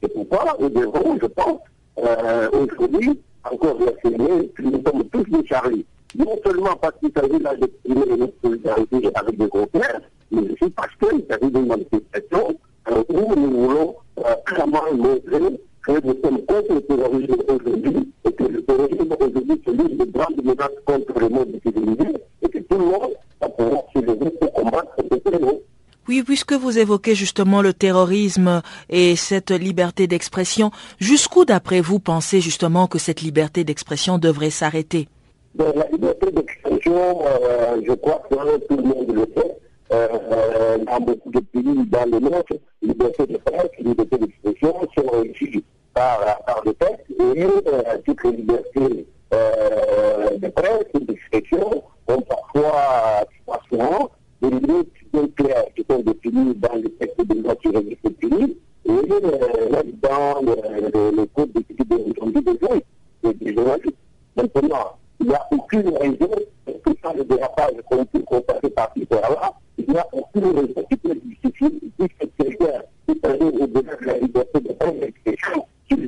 [0.03, 1.61] C'est pourquoi nous devons, je pense,
[1.99, 5.87] euh, aujourd'hui, encore réaffirmer que nous sommes tous des Charlie.
[6.17, 10.95] Non seulement parce qu'il s'agit là d'exprimer notre solidarité avec des confrères, mais aussi parce
[10.97, 12.57] qu'il s'agit d'une manifestation
[12.91, 18.33] euh, où nous voulons euh, clairement montrer que nous sommes contre le terrorisme aujourd'hui et
[18.33, 22.09] que le terrorisme aujourd'hui c'est l'une des grandes menaces contre le monde civilisé
[22.43, 25.61] et que tout le monde va pouvoir se lever pour combattre ce terrorisme.
[26.09, 30.71] Oui, puisque vous évoquez justement le terrorisme et cette liberté d'expression,
[31.01, 35.09] jusqu'où d'après vous pensez justement que cette liberté d'expression devrait s'arrêter?
[35.55, 39.57] Ben, la liberté d'expression, euh, je crois que tout le monde le sait,
[39.93, 45.65] euh, dans beaucoup de pays dans le monde, liberté de presse, liberté d'expression sont régies
[45.97, 52.21] par, par le texte et euh, toutes les libertés euh, de presse et d'expression ont
[52.21, 54.11] parfois, pas souvent,
[54.43, 58.11] des limites bien claires qui sont définies dans le texte de loi qui régit ce
[58.11, 62.85] et euh, même dans le, le, code de conduite
[63.23, 63.97] des des journalistes.
[64.37, 66.31] Maintenant, il n'y a aucune raison,
[66.67, 70.85] que sans le dérapage qu'on peut constater par-ci par-là, il n'y a aucune raison
[71.25, 76.07] justifier puisque quelqu'un qui est allé au-delà de la liberté de presse et d'expression, qu'il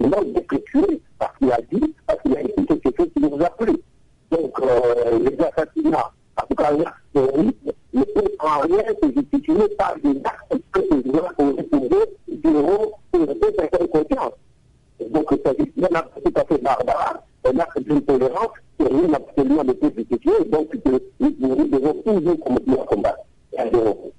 [0.00, 3.44] demande d'être tué parce qu'il a dit, parce qu'il a écrit quelque chose qui nous
[3.44, 3.76] a plu.
[4.30, 9.68] Donc, euh, les assassinats, en tout cas l'acte terroriste, ne peut en rien se justifier
[9.76, 12.92] par des actes que ces gens ont répondu qui auront
[13.40, 14.32] fait certaines confiance.
[15.10, 19.72] Donc, c'est un acte tout à fait barbare, un acte d'intolérance que rien absolument ne
[19.72, 20.68] peut justifier, donc
[21.20, 23.18] nous devons toujours continuer à combattre.
[23.52, 24.12] Et à dénoncer.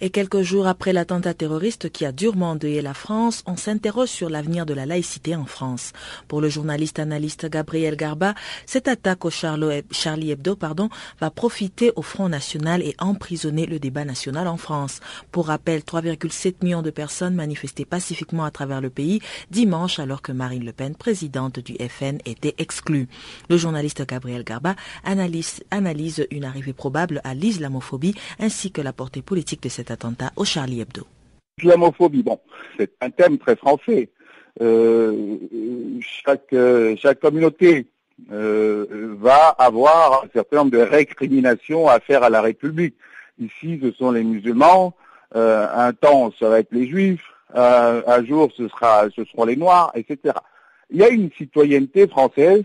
[0.00, 4.30] Et quelques jours après l'attentat terroriste qui a durement endeuillé la France, on s'interroge sur
[4.30, 5.92] l'avenir de la laïcité en France.
[6.28, 10.88] Pour le journaliste analyste Gabriel Garba, cette attaque au Charlie Hebdo pardon,
[11.20, 15.00] va profiter au Front National et emprisonner le débat national en France.
[15.32, 20.30] Pour rappel, 3,7 millions de personnes manifestaient pacifiquement à travers le pays dimanche alors que
[20.30, 23.08] Marine Le Pen, présidente du FN, était exclue.
[23.50, 29.64] Le journaliste Gabriel Garba analyse, une arrivée probable à l'islamophobie ainsi que la portée politique
[29.64, 30.03] de cette attentat
[30.36, 31.06] au Charlie Hebdo.
[32.22, 32.40] Bon,
[32.76, 34.10] c'est un thème très français.
[34.60, 35.36] Euh,
[36.00, 37.86] chaque, euh, chaque communauté
[38.30, 42.94] euh, va avoir un certain nombre de récriminations à faire à la République.
[43.38, 44.94] Ici, ce sont les musulmans.
[45.36, 47.24] Un temps, ça va être les juifs.
[47.52, 50.36] Un jour, ce sera, ce seront les noirs, etc.
[50.90, 52.62] Il y a une citoyenneté française,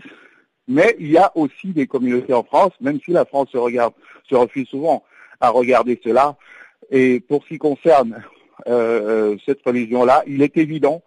[0.68, 4.68] mais il y a aussi des communautés en France, même si la France se refuse
[4.68, 5.02] souvent
[5.40, 6.36] à regarder cela.
[6.90, 8.22] Et pour ce qui concerne
[8.68, 11.02] euh, cette religion-là, il est évident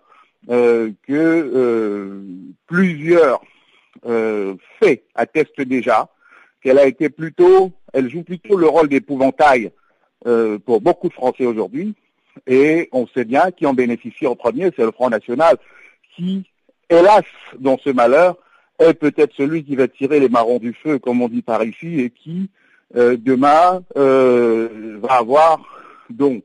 [0.49, 2.23] euh, que euh,
[2.67, 3.41] plusieurs
[4.79, 6.09] faits attestent déjà
[6.61, 9.71] qu'elle a été plutôt, elle joue plutôt le rôle d'épouvantail
[10.65, 11.93] pour beaucoup de Français aujourd'hui.
[12.47, 15.57] Et on sait bien qui en bénéficie en premier, c'est le Front National,
[16.15, 16.43] qui,
[16.89, 17.23] hélas,
[17.59, 18.37] dans ce malheur,
[18.79, 22.01] est peut-être celui qui va tirer les marrons du feu, comme on dit par ici,
[22.01, 22.62] et qui, euh,
[22.93, 25.59] demain, euh, va avoir
[26.09, 26.43] donc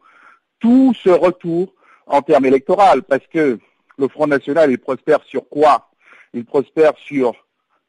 [0.61, 1.75] tout ce retour
[2.07, 3.59] en termes électoraux, parce que
[3.99, 5.91] le Front National, il prospère sur quoi?
[6.33, 7.35] Il prospère sur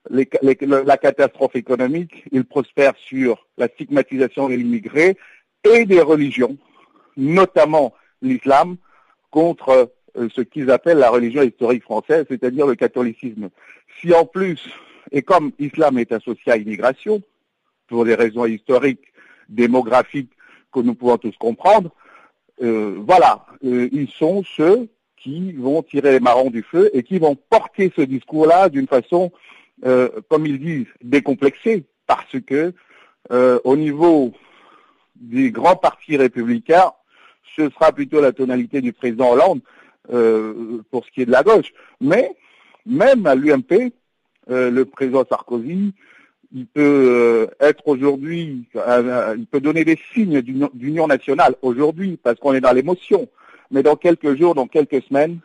[0.09, 5.17] la catastrophe économique, il prospère sur la stigmatisation de l'immigré
[5.63, 6.57] et des religions,
[7.17, 8.77] notamment l'islam,
[9.29, 13.49] contre euh, ce qu'ils appellent la religion historique française, c'est-à-dire le catholicisme.
[13.99, 14.69] Si en plus,
[15.11, 17.21] et comme l'islam est associé à l'immigration,
[17.89, 19.11] pour des raisons historiques,
[19.49, 20.31] démographiques,
[20.71, 21.91] que nous pouvons tous comprendre,
[22.59, 27.91] voilà, ils sont ceux qui vont tirer les marrons du feu et qui vont porter
[27.95, 29.31] ce discours-là d'une façon,
[29.81, 32.73] comme ils disent, décomplexée, parce que
[33.29, 34.33] au niveau
[35.15, 36.91] des grands partis républicains,
[37.55, 39.61] ce sera plutôt la tonalité du président Hollande
[40.91, 41.73] pour ce qui est de la gauche.
[41.99, 42.35] Mais
[42.85, 43.91] même à l'UMP,
[44.47, 45.93] le président Sarkozy,
[46.53, 52.61] il peut être aujourd'hui, il peut donner des signes d'union nationale aujourd'hui parce qu'on est
[52.61, 53.27] dans l'émotion.
[53.71, 55.39] Mais dans quelques jours, dans quelques semaines,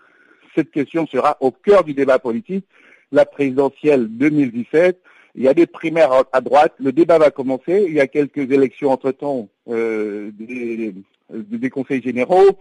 [0.54, 2.66] cette question sera au cœur du débat politique.
[3.12, 4.98] La présidentielle 2017,
[5.34, 8.50] il y a des primaires à droite, le débat va commencer, il y a quelques
[8.50, 10.94] élections entre-temps euh, des,
[11.30, 12.58] des, conseils généraux,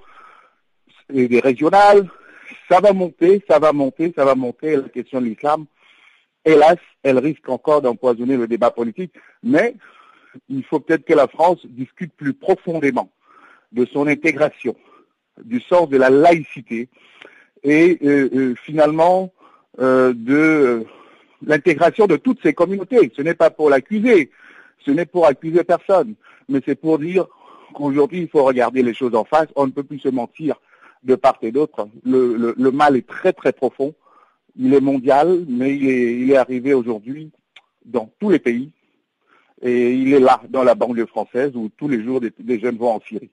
[1.13, 2.09] et des régionales,
[2.69, 5.65] ça va monter, ça va monter, ça va monter, la question de l'islam,
[6.45, 9.75] hélas, elle risque encore d'empoisonner le débat politique, mais
[10.49, 13.09] il faut peut-être que la France discute plus profondément
[13.71, 14.75] de son intégration,
[15.43, 16.89] du sens de la laïcité
[17.63, 19.31] et euh, euh, finalement
[19.79, 20.85] euh, de
[21.45, 23.11] l'intégration de toutes ces communautés.
[23.15, 24.31] Ce n'est pas pour l'accuser,
[24.85, 26.15] ce n'est pour accuser personne,
[26.49, 27.27] mais c'est pour dire
[27.73, 30.59] qu'aujourd'hui il faut regarder les choses en face, on ne peut plus se mentir
[31.03, 31.89] de part et d'autre.
[32.05, 33.93] le mal est très très profond
[34.55, 37.31] il est mondial, mais il est, arrivé aujourd'hui
[37.85, 38.71] dans tous les pays.
[39.61, 42.91] Et il est là, dans la banlieue française, où tous les jours des, jeunes vont
[42.91, 43.31] en Syrie.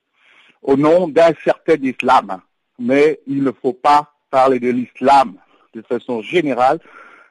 [0.63, 2.41] Au nom d'un certain islam.
[2.79, 5.35] Mais il ne faut pas parler de l'islam
[5.75, 6.79] de façon générale,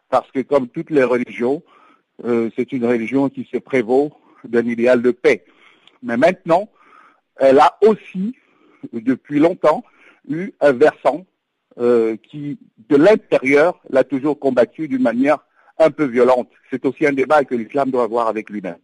[0.09, 1.63] parce que comme toutes les religions,
[2.25, 4.11] euh, c'est une religion qui se prévaut
[4.43, 5.45] d'un idéal de paix.
[6.03, 6.69] Mais maintenant,
[7.37, 8.35] elle a aussi,
[8.93, 9.83] depuis longtemps,
[10.27, 11.25] eu un versant
[11.79, 12.57] euh, qui,
[12.89, 15.39] de l'intérieur, l'a toujours combattu d'une manière
[15.77, 16.49] un peu violente.
[16.69, 18.77] C'est aussi un débat que l'islam doit avoir avec lui-même.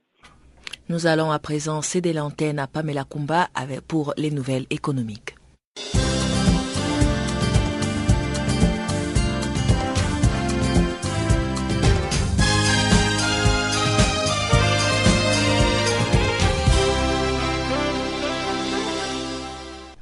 [0.88, 3.50] Nous allons à présent céder l'antenne à Pamela Kumba
[3.88, 5.36] pour les nouvelles économiques.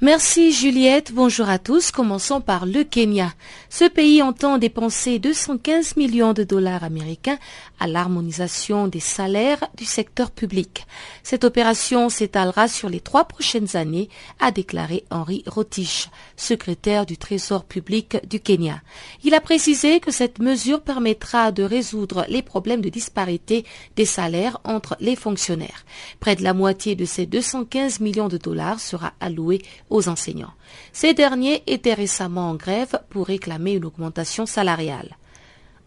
[0.04, 1.92] Merci Juliette, bonjour à tous.
[1.92, 3.32] Commençons par le Kenya.
[3.70, 7.38] Ce pays entend dépenser 215 millions de dollars américains
[7.80, 10.86] à l'harmonisation des salaires du secteur public.
[11.24, 14.10] Cette opération s'étalera sur les trois prochaines années,
[14.42, 18.82] a déclaré Henri Rotich, secrétaire du Trésor public du Kenya.
[19.24, 23.64] Il a précisé que cette mesure permettra de résoudre les problèmes de disparité
[23.96, 25.86] des salaires entre les fonctionnaires.
[26.20, 29.62] Près de la moitié de ces 215 millions de dollars sera alloué
[29.94, 30.54] aux enseignants.
[30.92, 35.16] Ces derniers étaient récemment en grève pour réclamer une augmentation salariale.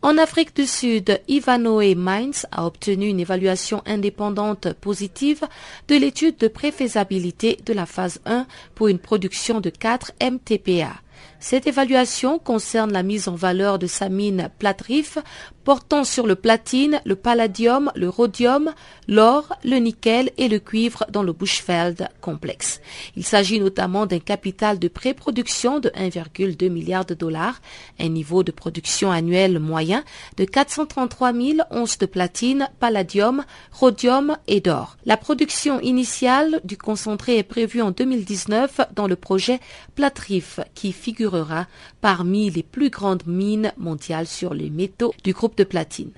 [0.00, 5.42] En Afrique du Sud, Ivanoe Mines a obtenu une évaluation indépendante positive
[5.88, 10.94] de l'étude de préfaisabilité de la phase 1 pour une production de 4 MTPA.
[11.38, 15.18] Cette évaluation concerne la mise en valeur de sa mine Platrif
[15.66, 18.72] portant sur le platine, le palladium, le rhodium,
[19.08, 22.80] l'or, le nickel et le cuivre dans le Bushveld complexe.
[23.16, 27.60] Il s'agit notamment d'un capital de pré-production de 1,2 milliard de dollars,
[27.98, 30.04] un niveau de production annuel moyen
[30.36, 34.96] de 433 000 onces de platine, palladium, rhodium et d'or.
[35.04, 39.58] La production initiale du concentré est prévue en 2019 dans le projet
[39.96, 41.68] Platrif qui figurera
[42.00, 46.10] parmi les plus grandes mines mondiales sur les métaux du groupe de platine.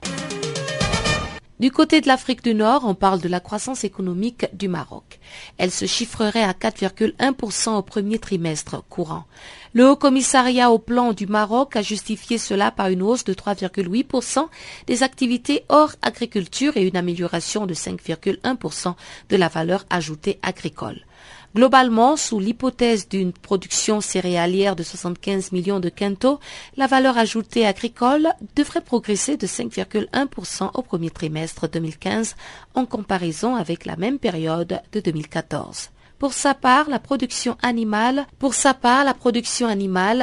[1.61, 5.21] Du côté de l'Afrique du Nord, on parle de la croissance économique du Maroc.
[5.59, 9.25] Elle se chiffrerait à 4,1% au premier trimestre courant.
[9.75, 14.47] Le Haut Commissariat au plan du Maroc a justifié cela par une hausse de 3,8%
[14.87, 18.95] des activités hors agriculture et une amélioration de 5,1%
[19.29, 21.03] de la valeur ajoutée agricole.
[21.59, 26.39] Globalement, sous l'hypothèse d'une production céréalière de 75 millions de quintaux,
[26.77, 32.37] la valeur ajoutée agricole devrait progresser de 5,1% au premier trimestre 2015
[32.77, 35.91] en comparaison avec la même période de 2014.
[36.19, 38.27] Pour sa part, la production animale,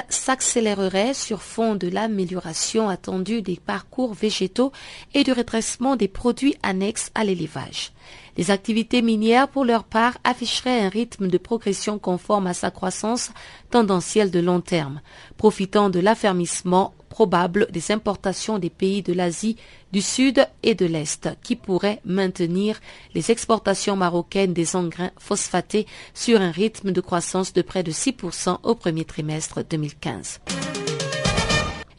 [0.10, 4.74] s'accélérerait sur fond de l'amélioration attendue des parcours végétaux
[5.14, 7.94] et du redressement des produits annexes à l'élevage.
[8.38, 13.32] Les activités minières, pour leur part, afficheraient un rythme de progression conforme à sa croissance
[13.72, 15.00] tendancielle de long terme,
[15.38, 19.56] profitant de l'affermissement probable des importations des pays de l'Asie
[19.94, 22.82] du Sud et de l'Est, qui pourraient maintenir
[23.14, 28.58] les exportations marocaines des engrais phosphatés sur un rythme de croissance de près de 6%
[28.64, 30.42] au premier trimestre 2015.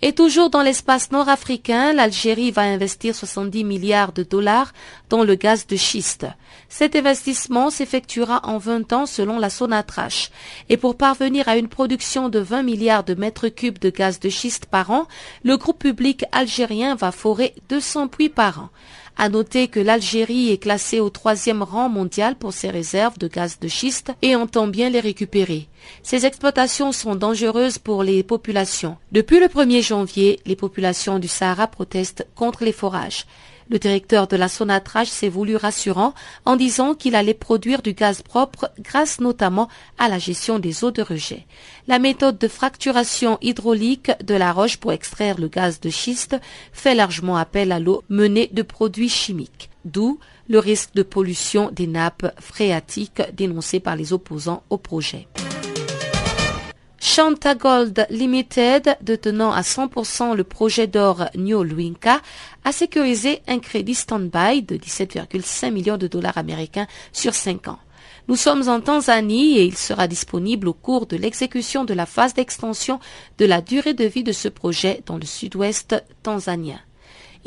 [0.02, 4.74] Et toujours dans l'espace nord-africain, l'Algérie va investir 70 milliards de dollars
[5.08, 6.26] dans le gaz de schiste.
[6.68, 10.30] Cet investissement s'effectuera en 20 ans selon la Sonatrach.
[10.68, 14.28] Et pour parvenir à une production de 20 milliards de mètres cubes de gaz de
[14.28, 15.06] schiste par an,
[15.44, 18.68] le groupe public algérien va forer 200 puits par an.
[19.18, 23.58] À noter que l'Algérie est classée au troisième rang mondial pour ses réserves de gaz
[23.58, 25.68] de schiste et entend bien les récupérer.
[26.02, 28.98] Ces exploitations sont dangereuses pour les populations.
[29.12, 33.24] Depuis le 1er janvier, les populations du Sahara protestent contre les forages.
[33.68, 38.22] Le directeur de la Sonatrach s'est voulu rassurant en disant qu'il allait produire du gaz
[38.22, 41.46] propre grâce notamment à la gestion des eaux de rejet.
[41.88, 46.36] La méthode de fracturation hydraulique de la roche pour extraire le gaz de schiste
[46.72, 51.88] fait largement appel à l'eau menée de produits chimiques, d'où le risque de pollution des
[51.88, 55.26] nappes phréatiques dénoncé par les opposants au projet.
[57.08, 62.20] Shanta Gold Limited, détenant à 100% le projet d'or New Luinka,
[62.64, 67.78] a sécurisé un crédit stand-by de 17,5 millions de dollars américains sur 5 ans.
[68.26, 72.34] Nous sommes en Tanzanie et il sera disponible au cours de l'exécution de la phase
[72.34, 72.98] d'extension
[73.38, 76.80] de la durée de vie de ce projet dans le sud-ouest tanzanien.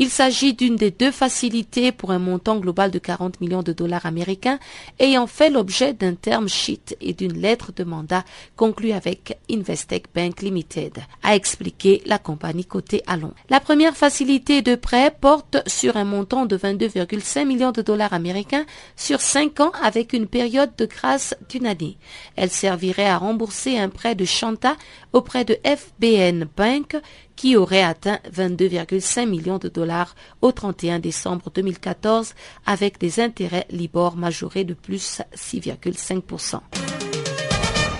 [0.01, 4.05] Il s'agit d'une des deux facilités pour un montant global de 40 millions de dollars
[4.05, 4.57] américains
[4.97, 8.23] ayant fait l'objet d'un terme sheet et d'une lettre de mandat
[8.55, 13.35] conclue avec Investec Bank Limited, a expliqué la compagnie cotée à Londres.
[13.49, 18.65] La première facilité de prêt porte sur un montant de 22,5 millions de dollars américains
[18.95, 21.97] sur 5 ans avec une période de grâce d'une année.
[22.37, 24.77] Elle servirait à rembourser un prêt de Chanta
[25.11, 26.95] auprès de FBN Bank
[27.39, 32.33] qui aurait atteint 22,5 millions de dollars au 31 décembre 2014
[32.65, 36.59] avec des intérêts Libor majorés de plus 6,5%.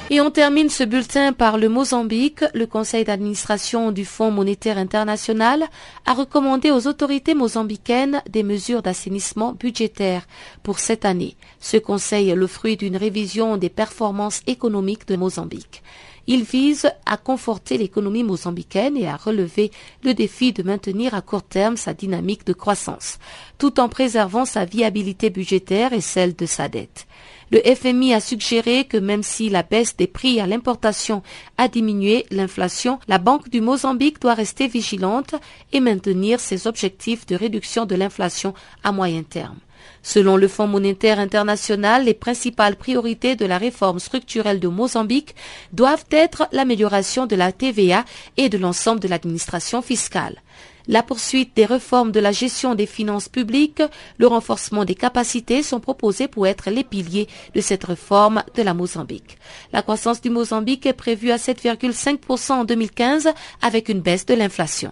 [0.10, 2.43] Et on termine ce bulletin par le Mozambique.
[2.54, 5.63] Le conseil d'administration du Fonds monétaire international
[6.06, 10.28] a recommandé aux autorités mozambicaines des mesures d'assainissement budgétaire
[10.63, 11.38] pour cette année.
[11.62, 15.82] Ce conseil est le fruit d'une révision des performances économiques de Mozambique.
[16.27, 19.71] Il vise à conforter l'économie mozambicaine et à relever
[20.03, 23.19] le défi de maintenir à court terme sa dynamique de croissance,
[23.58, 27.08] tout en préservant sa viabilité budgétaire et celle de sa dette.
[27.51, 31.23] Le FMI a suggéré que même si la baisse des prix à l'importation
[31.58, 35.34] a diminué l'inflation, la Banque du Mozambique doit rester vigilante
[35.73, 38.53] et maintenir ses objectifs de réduction de l'inflation
[38.84, 39.58] à moyen terme.
[40.03, 45.35] Selon le Fonds monétaire international, les principales priorités de la réforme structurelle de Mozambique
[45.73, 48.05] doivent être l'amélioration de la TVA
[48.38, 50.41] et de l'ensemble de l'administration fiscale.
[50.88, 53.83] La poursuite des réformes de la gestion des finances publiques,
[54.17, 58.73] le renforcement des capacités sont proposés pour être les piliers de cette réforme de la
[58.73, 59.38] Mozambique.
[59.71, 63.29] La croissance du Mozambique est prévue à 7,5% en 2015
[63.62, 64.91] avec une baisse de l'inflation.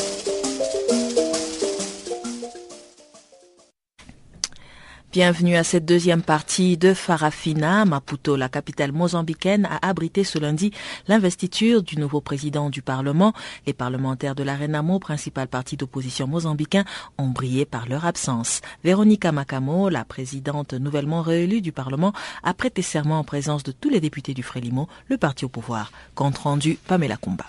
[5.11, 7.83] Bienvenue à cette deuxième partie de Farafina.
[7.83, 10.71] Maputo, la capitale mozambicaine, a abrité ce lundi
[11.09, 13.33] l'investiture du nouveau président du Parlement.
[13.67, 16.85] Les parlementaires de la Renamo, principal parti d'opposition mozambicain,
[17.17, 18.61] ont brillé par leur absence.
[18.85, 23.89] Véronica Macamo, la présidente nouvellement réélue du Parlement, a prêté serment en présence de tous
[23.89, 25.91] les députés du Frélimo, le parti au pouvoir.
[26.15, 27.47] Compte rendu Pamela Kumba.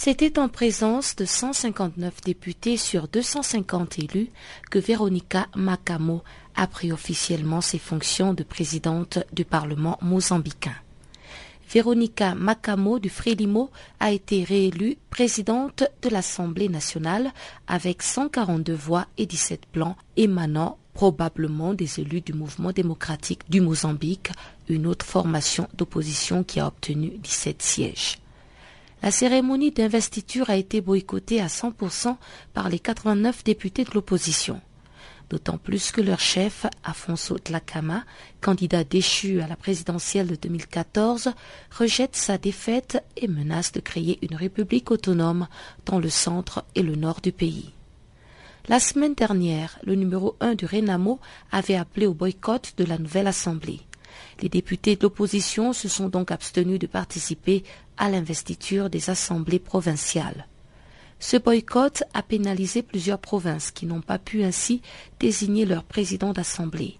[0.00, 4.28] C'était en présence de 159 députés sur 250 élus
[4.70, 6.22] que Véronica Macamo
[6.58, 10.74] a pris officiellement ses fonctions de présidente du Parlement mozambicain.
[11.72, 17.30] Véronica Macamo du Frélimo a été réélue présidente de l'Assemblée nationale
[17.68, 24.30] avec 142 voix et 17 blancs émanant probablement des élus du mouvement démocratique du Mozambique,
[24.68, 28.18] une autre formation d'opposition qui a obtenu 17 sièges.
[29.00, 32.16] La cérémonie d'investiture a été boycottée à 100%
[32.52, 34.60] par les 89 députés de l'opposition.
[35.30, 38.04] D'autant plus que leur chef, Afonso Tlakama,
[38.40, 41.32] candidat déchu à la présidentielle de 2014,
[41.70, 45.46] rejette sa défaite et menace de créer une république autonome
[45.84, 47.72] dans le centre et le nord du pays.
[48.68, 51.20] La semaine dernière, le numéro 1 du Renamo
[51.52, 53.80] avait appelé au boycott de la nouvelle Assemblée.
[54.40, 57.64] Les députés de l'opposition se sont donc abstenus de participer
[57.98, 60.47] à l'investiture des assemblées provinciales.
[61.20, 64.82] Ce boycott a pénalisé plusieurs provinces qui n'ont pas pu ainsi
[65.18, 66.98] désigner leur président d'assemblée.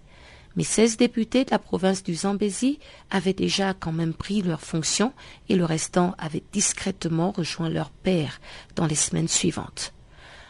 [0.55, 5.13] Mais 16 députés de la province du Zambézi avaient déjà quand même pris leurs fonctions
[5.47, 8.41] et le restant avait discrètement rejoint leur père
[8.75, 9.93] dans les semaines suivantes.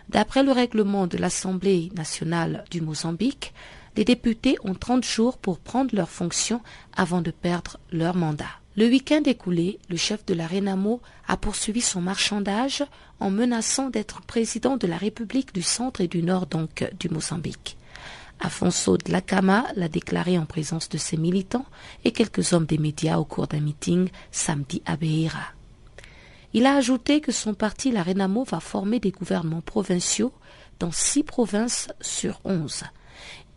[0.10, 3.54] D'après le règlement de l'Assemblée nationale du Mozambique,
[3.96, 6.62] les députés ont 30 jours pour prendre leurs fonctions
[6.96, 8.46] avant de perdre leur mandat.
[8.80, 12.82] Le week-end écoulé, le chef de la Renamo a poursuivi son marchandage
[13.20, 17.76] en menaçant d'être président de la République du Centre et du Nord donc du Mozambique.
[18.40, 21.66] Afonso de Lacama l'a déclaré en présence de ses militants
[22.06, 25.52] et quelques hommes des médias au cours d'un meeting samedi à Beira.
[26.54, 30.32] Il a ajouté que son parti, la Renamo, va former des gouvernements provinciaux
[30.80, 32.86] dans six provinces sur onze.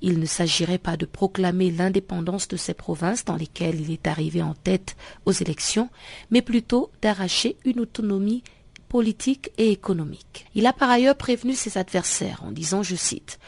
[0.03, 4.43] Il ne s'agirait pas de proclamer l'indépendance de ces provinces dans lesquelles il est arrivé
[4.43, 4.97] en tête
[5.27, 5.89] aux élections,
[6.31, 8.43] mais plutôt d'arracher une autonomie
[8.89, 10.47] politique et économique.
[10.57, 13.39] Il a par ailleurs prévenu ses adversaires en disant, je cite,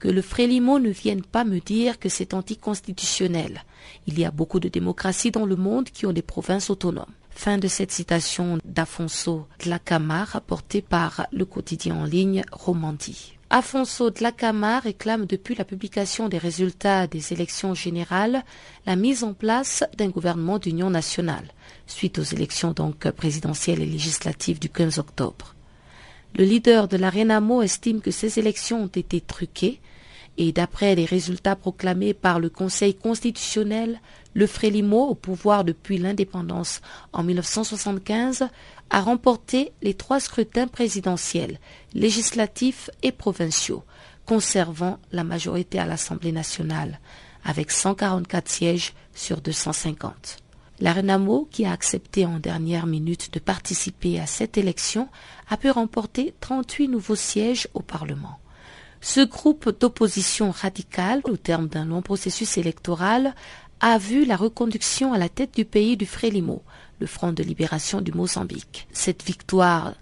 [0.00, 3.62] que le Frélimo ne vienne pas me dire que c'est anticonstitutionnel.
[4.08, 7.06] Il y a beaucoup de démocraties dans le monde qui ont des provinces autonomes.
[7.30, 13.34] Fin de cette citation d'Afonso Dlakama rapportée par le quotidien en ligne Romandie.
[13.54, 18.44] Afonso Dlakama réclame depuis la publication des résultats des élections générales
[18.86, 21.44] la mise en place d'un gouvernement d'union nationale,
[21.86, 25.54] suite aux élections donc présidentielles et législatives du 15 octobre.
[26.34, 29.80] Le leader de la Renamo estime que ces élections ont été truquées
[30.38, 34.00] et d'après les résultats proclamés par le Conseil constitutionnel,
[34.34, 36.80] le Frélimo, au pouvoir depuis l'indépendance
[37.12, 38.48] en 1975,
[38.90, 41.58] a remporté les trois scrutins présidentiels,
[41.94, 43.84] législatifs et provinciaux,
[44.26, 47.00] conservant la majorité à l'Assemblée nationale,
[47.44, 50.38] avec 144 sièges sur 250.
[50.80, 55.08] La Renamo, qui a accepté en dernière minute de participer à cette élection,
[55.48, 58.38] a pu remporter 38 nouveaux sièges au Parlement.
[59.04, 63.34] Ce groupe d'opposition radicale, au terme d'un long processus électoral,
[63.80, 66.62] a vu la reconduction à la tête du pays du Frélimo,
[67.00, 68.86] le Front de libération du Mozambique.
[68.92, 69.94] Cette victoire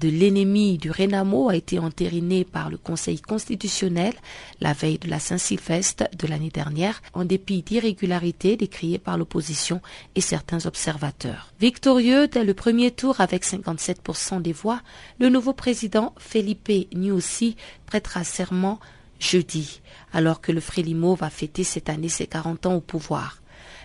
[0.00, 4.14] de l'ennemi du Renamo a été entérinée par le Conseil constitutionnel
[4.60, 9.80] la veille de la Saint-Sylvestre de l'année dernière, en dépit d'irrégularités décriées par l'opposition
[10.14, 11.52] et certains observateurs.
[11.60, 14.80] Victorieux dès le premier tour avec 57% des voix,
[15.18, 18.78] le nouveau président Felipe Nyusi prêtera serment
[19.18, 19.80] jeudi,
[20.12, 23.38] alors que le Frélimo va fêter cette année ses 40 ans au pouvoir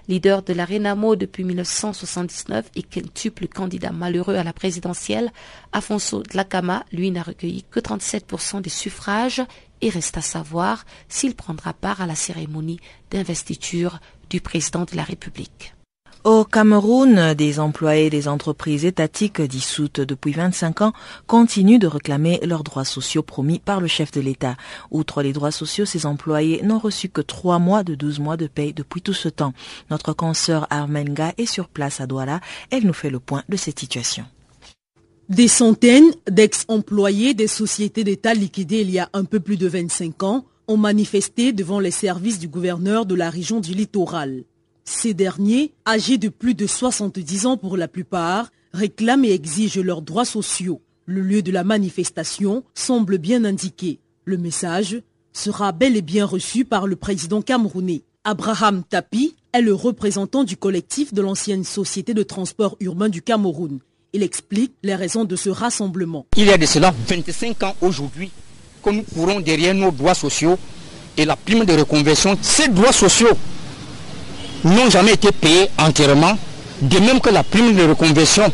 [0.07, 5.31] leader de la Renamo depuis 1979 et quintuple candidat malheureux à la présidentielle,
[5.71, 9.41] Afonso Dlakama, lui, n'a recueilli que 37% des suffrages
[9.81, 12.79] et reste à savoir s'il prendra part à la cérémonie
[13.09, 13.99] d'investiture
[14.29, 15.73] du président de la République.
[16.23, 20.93] Au Cameroun, des employés des entreprises étatiques dissoutes depuis 25 ans
[21.25, 24.55] continuent de réclamer leurs droits sociaux promis par le chef de l'État.
[24.91, 28.45] Outre les droits sociaux, ces employés n'ont reçu que trois mois de 12 mois de
[28.45, 29.53] paye depuis tout ce temps.
[29.89, 32.39] Notre consoeur Armenga est sur place à Douala.
[32.69, 34.25] Elle nous fait le point de cette situation.
[35.27, 40.21] Des centaines d'ex-employés des sociétés d'État liquidées il y a un peu plus de 25
[40.21, 44.43] ans ont manifesté devant les services du gouverneur de la région du littoral.
[44.83, 50.01] Ces derniers, âgés de plus de 70 ans pour la plupart, réclament et exigent leurs
[50.01, 50.81] droits sociaux.
[51.05, 53.99] Le lieu de la manifestation semble bien indiqué.
[54.25, 55.01] Le message
[55.33, 58.03] sera bel et bien reçu par le président camerounais.
[58.23, 63.79] Abraham Tapi est le représentant du collectif de l'ancienne Société de transport urbain du Cameroun.
[64.13, 66.25] Il explique les raisons de ce rassemblement.
[66.37, 68.29] Il y a de cela 25 ans aujourd'hui
[68.83, 70.57] que nous courons derrière nos droits sociaux
[71.17, 72.37] et la prime de reconversion.
[72.41, 73.37] Ces droits sociaux
[74.63, 76.37] n'ont jamais été payés entièrement,
[76.81, 78.51] de même que la prime de reconversion.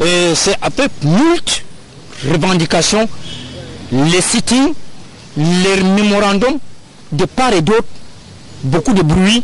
[0.00, 1.64] C'est peu moult
[2.30, 3.08] revendications,
[3.92, 4.72] les sittings,
[5.36, 6.58] les mémorandums
[7.12, 7.86] de part et d'autre,
[8.62, 9.42] beaucoup de bruit,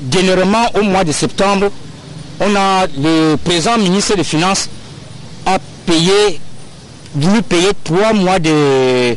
[0.00, 1.70] dernièrement au mois de septembre,
[2.40, 4.68] on a le présent ministre des Finances
[5.46, 6.40] a payé,
[7.14, 9.16] voulu payer trois mois de,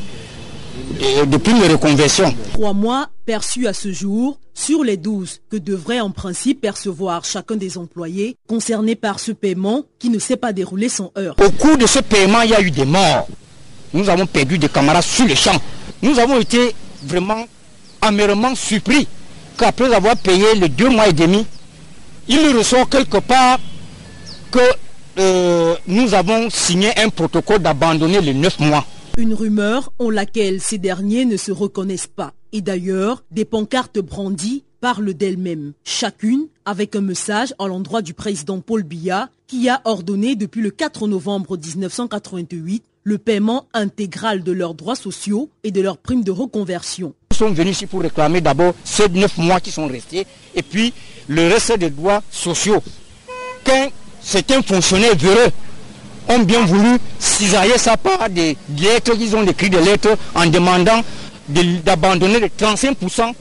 [0.98, 2.34] de, de prime de reconversion.
[2.54, 7.56] Trois mois perçus à ce jour sur les 12 que devrait en principe percevoir chacun
[7.56, 11.36] des employés concernés par ce paiement qui ne s'est pas déroulé sans heure.
[11.39, 13.28] Au cours de ce paiement, il y a eu des morts.
[13.93, 15.56] Nous avons perdu des camarades sur le champ.
[16.02, 16.74] Nous avons été
[17.04, 17.45] vraiment
[18.02, 19.08] amèrement surpris
[19.58, 21.45] qu'après avoir payé les deux mois et demi,
[22.28, 23.60] il ressort quelque part
[24.52, 24.60] que
[25.20, 28.86] euh, nous avons signé un protocole d'abandonner les neuf mois.
[29.18, 32.34] Une rumeur en laquelle ces derniers ne se reconnaissent pas.
[32.51, 38.59] Et d'ailleurs, des pancartes brandies parlent d'elles-mêmes, chacune avec un message à l'endroit du président
[38.59, 44.76] Paul Biya qui a ordonné depuis le 4 novembre 1988 le paiement intégral de leurs
[44.76, 47.15] droits sociaux et de leurs primes de reconversion.
[47.32, 50.93] Nous sommes venus ici pour réclamer d'abord ces neuf mois qui sont restés et puis
[51.28, 52.84] le reste des droits sociaux.
[53.65, 53.89] Quand
[54.22, 55.49] certains fonctionnaires véreux
[56.30, 61.02] ont bien voulu cisailler ça par des lettres, ils ont écrit des lettres en demandant
[61.86, 63.34] d'abandonner les 35%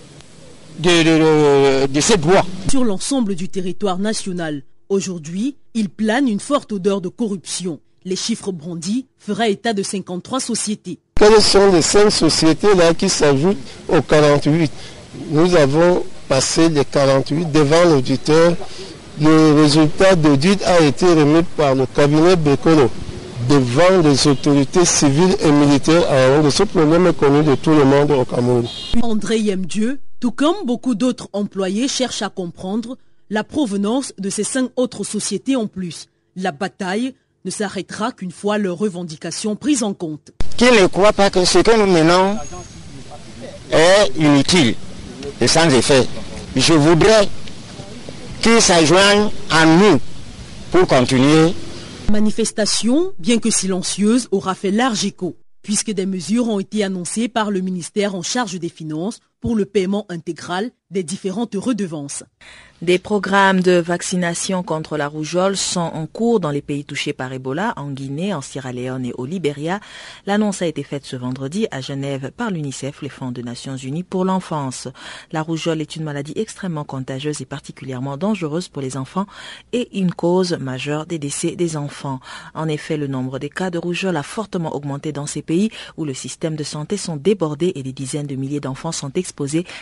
[0.78, 2.44] de, de ces droits.
[2.70, 7.80] Sur l'ensemble du territoire national, aujourd'hui, il plane une forte odeur de corruption.
[8.04, 11.00] Les chiffres brandis feraient état de 53 sociétés.
[11.18, 13.56] Quelles sont les cinq sociétés-là qui s'ajoutent
[13.88, 14.70] aux 48
[15.30, 18.54] Nous avons passé les 48 devant l'auditeur.
[19.20, 22.90] Le résultat d'audit a été remis par le cabinet Bekolo
[23.48, 27.84] devant les autorités civiles et militaires à de ce problème est connu de tout le
[27.84, 28.66] monde au Cameroun.
[29.02, 32.98] André Yemdieu, tout comme beaucoup d'autres employés, cherche à comprendre
[33.30, 36.08] la provenance de ces cinq autres sociétés en plus.
[36.36, 37.14] La bataille
[37.44, 40.32] ne s'arrêtera qu'une fois leurs revendications prises en compte.
[40.56, 42.36] Qui ne croit pas que ce que nous menons
[43.72, 44.74] est inutile
[45.40, 46.06] et sans effet
[46.54, 47.28] Je voudrais
[48.60, 49.98] s'ajoignent à nous
[50.70, 51.52] pour continuer?
[52.06, 57.28] La manifestation, bien que silencieuse, aura fait large écho, puisque des mesures ont été annoncées
[57.28, 62.22] par le ministère en charge des Finances pour le paiement intégral des différentes redevances.
[62.82, 67.32] Des programmes de vaccination contre la rougeole sont en cours dans les pays touchés par
[67.32, 69.80] Ebola, en Guinée, en Sierra Leone et au Libéria.
[70.26, 74.02] L'annonce a été faite ce vendredi à Genève par l'UNICEF, les Fonds des Nations Unies
[74.02, 74.88] pour l'enfance.
[75.32, 79.26] La rougeole est une maladie extrêmement contagieuse et particulièrement dangereuse pour les enfants
[79.72, 82.20] et une cause majeure des décès des enfants.
[82.54, 86.04] En effet, le nombre des cas de rougeole a fortement augmenté dans ces pays où
[86.04, 89.10] le système de santé sont débordés et des dizaines de milliers d'enfants sont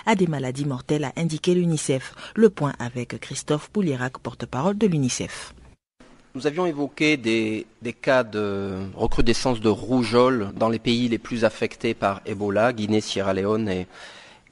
[0.06, 2.14] à des maladies mortelles, a indiqué l'UNICEF.
[2.34, 5.54] Le point avec Christophe Poulirac, porte-parole de l'UNICEF.
[6.34, 7.66] Nous avions évoqué des,
[8.02, 13.34] cas de recrudescence de rougeole dans les pays les plus affectés par Ebola, Guinée, Sierra
[13.34, 13.86] Leone et,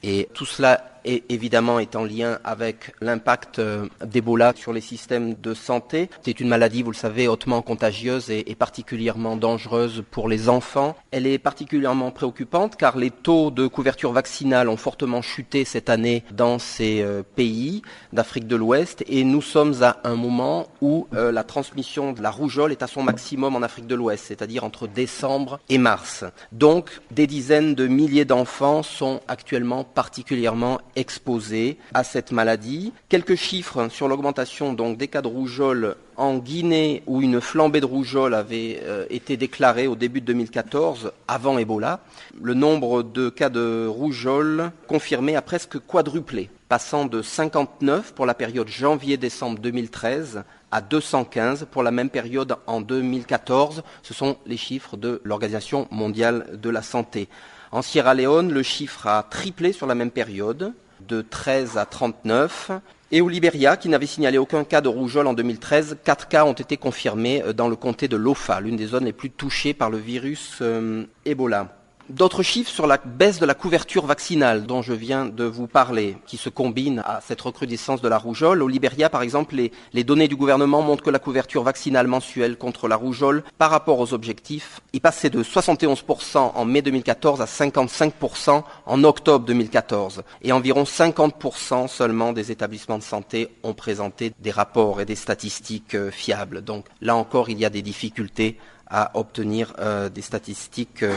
[0.05, 5.35] et tout cela et évidemment est en lien avec l'impact euh, d'Ebola sur les systèmes
[5.35, 6.09] de santé.
[6.25, 10.97] C'est une maladie, vous le savez, hautement contagieuse et, particulièrement dangereuse pour les enfants.
[11.11, 16.23] Elle est particulièrement préoccupante car les taux de couverture vaccinale ont fortement chuté cette année
[16.33, 17.83] dans ces euh, pays
[18.13, 22.31] d'Afrique de l'Ouest et nous sommes à un moment où euh, la transmission de la
[22.31, 26.25] rougeole est à son maximum en Afrique de l'Ouest, c'est-à-dire entre décembre et mars.
[26.53, 32.93] Donc des dizaines de milliers d'enfants sont actuellement particulièrement exposés à cette maladie.
[33.09, 37.87] Quelques chiffres sur l'augmentation donc des cas de rougeole en Guinée où une flambée de
[37.87, 42.01] rougeole avait euh, été déclarée au début de 2014 avant Ebola.
[42.41, 48.35] Le nombre de cas de rougeole confirmés a presque quadruplé, passant de 59 pour la
[48.35, 53.83] période janvier-décembre 2013 à 215 pour la même période en 2014.
[54.03, 57.29] Ce sont les chiffres de l'Organisation mondiale de la santé.
[57.75, 60.75] En Sierra Leone, le chiffre a triplé sur la même période,
[61.09, 62.71] de 13 à 39.
[63.13, 66.53] Et au Libéria, qui n'avait signalé aucun cas de rougeole en 2013, quatre cas ont
[66.53, 69.89] été confirmés euh, dans le comté de Lofa, l'une des zones les plus touchées par
[69.89, 71.82] le virus euh, Ebola.
[72.13, 76.19] D'autres chiffres sur la baisse de la couverture vaccinale dont je viens de vous parler,
[76.27, 78.63] qui se combine à cette recrudescence de la rougeole.
[78.63, 82.87] Au Libéria, par exemple, les, données du gouvernement montrent que la couverture vaccinale mensuelle contre
[82.87, 88.63] la rougeole, par rapport aux objectifs, est passée de 71% en mai 2014 à 55%
[88.85, 90.23] en octobre 2014.
[90.43, 95.95] Et environ 50% seulement des établissements de santé ont présenté des rapports et des statistiques
[95.95, 96.61] euh, fiables.
[96.61, 101.17] Donc là encore, il y a des difficultés à obtenir euh, des statistiques euh,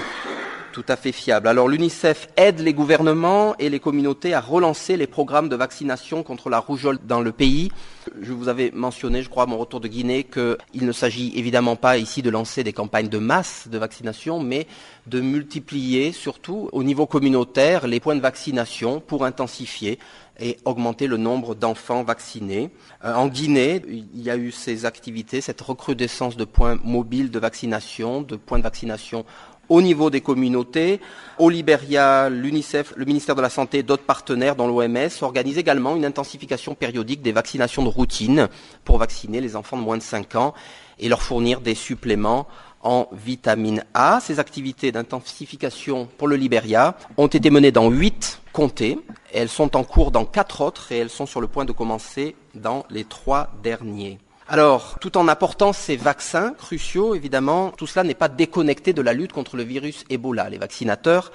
[0.75, 1.47] tout à fait fiable.
[1.47, 6.49] Alors l'UNICEF aide les gouvernements et les communautés à relancer les programmes de vaccination contre
[6.49, 7.71] la rougeole dans le pays.
[8.21, 11.77] Je vous avais mentionné, je crois, à mon retour de Guinée, qu'il ne s'agit évidemment
[11.77, 14.67] pas ici de lancer des campagnes de masse de vaccination, mais
[15.07, 19.97] de multiplier surtout au niveau communautaire les points de vaccination pour intensifier
[20.39, 22.69] et augmenter le nombre d'enfants vaccinés.
[23.03, 27.39] Euh, en Guinée, il y a eu ces activités, cette recrudescence de points mobiles de
[27.39, 29.25] vaccination, de points de vaccination
[29.69, 30.99] au niveau des communautés.
[31.37, 35.95] Au Libéria, l'UNICEF, le ministère de la Santé et d'autres partenaires, dont l'OMS, organisent également
[35.95, 38.47] une intensification périodique des vaccinations de routine
[38.83, 40.53] pour vacciner les enfants de moins de 5 ans
[40.99, 42.47] et leur fournir des suppléments
[42.85, 44.19] en vitamine A.
[44.21, 48.97] Ces activités d'intensification pour le Libéria ont été menées dans huit comtés.
[49.33, 52.35] elles sont en cours dans quatre autres et elles sont sur le point de commencer
[52.53, 54.19] dans les trois derniers.
[54.47, 59.13] Alors, tout en apportant ces vaccins cruciaux, évidemment, tout cela n'est pas déconnecté de la
[59.13, 60.49] lutte contre le virus Ebola.
[60.49, 61.31] Les vaccinateurs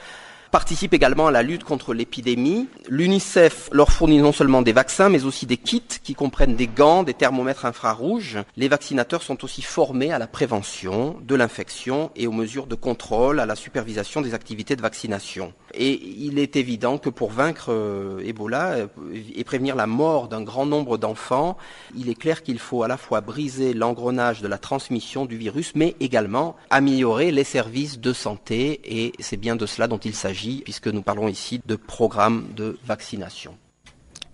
[0.51, 2.69] participent également à la lutte contre l'épidémie.
[2.89, 7.03] L'UNICEF leur fournit non seulement des vaccins, mais aussi des kits qui comprennent des gants,
[7.03, 8.39] des thermomètres infrarouges.
[8.57, 13.41] Les vaccinateurs sont aussi formés à la prévention de l'infection et aux mesures de contrôle,
[13.41, 15.53] à la supervision des activités de vaccination.
[15.75, 18.87] Et il est évident que pour vaincre euh, Ebola euh,
[19.35, 21.57] et prévenir la mort d'un grand nombre d'enfants,
[21.97, 25.73] il est clair qu'il faut à la fois briser l'engrenage de la transmission du virus,
[25.75, 28.81] mais également améliorer les services de santé.
[28.85, 32.78] Et c'est bien de cela dont il s'agit, puisque nous parlons ici de programmes de
[32.84, 33.57] vaccination.